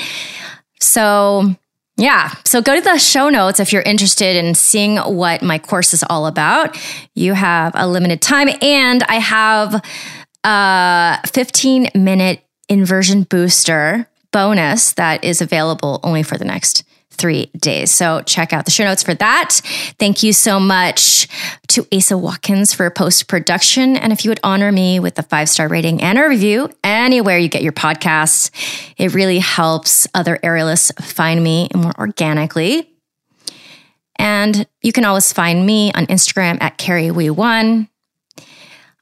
[0.81, 1.55] So,
[1.97, 5.95] yeah, so go to the show notes if you're interested in seeing what my course
[5.95, 6.77] is all about.
[7.15, 9.83] You have a limited time, and I have
[10.45, 17.91] a 15 minute inversion booster bonus that is available only for the next three days.
[17.91, 19.61] So check out the show notes for that.
[19.99, 21.29] Thank you so much
[21.69, 23.97] to Asa Watkins for post production.
[23.97, 27.39] And if you would honor me with a five star rating and a review anywhere
[27.39, 28.51] you get your podcasts,
[28.97, 32.91] it really helps other aerialists find me more organically.
[34.17, 37.89] And you can always find me on Instagram at KerryWee1.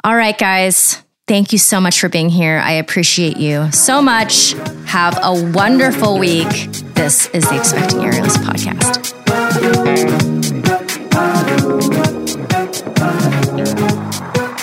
[0.04, 1.02] All right, guys.
[1.28, 2.58] Thank you so much for being here.
[2.58, 4.54] I appreciate you so much.
[4.86, 6.48] Have a wonderful week.
[6.94, 10.27] This is the Expecting Aerialist podcast.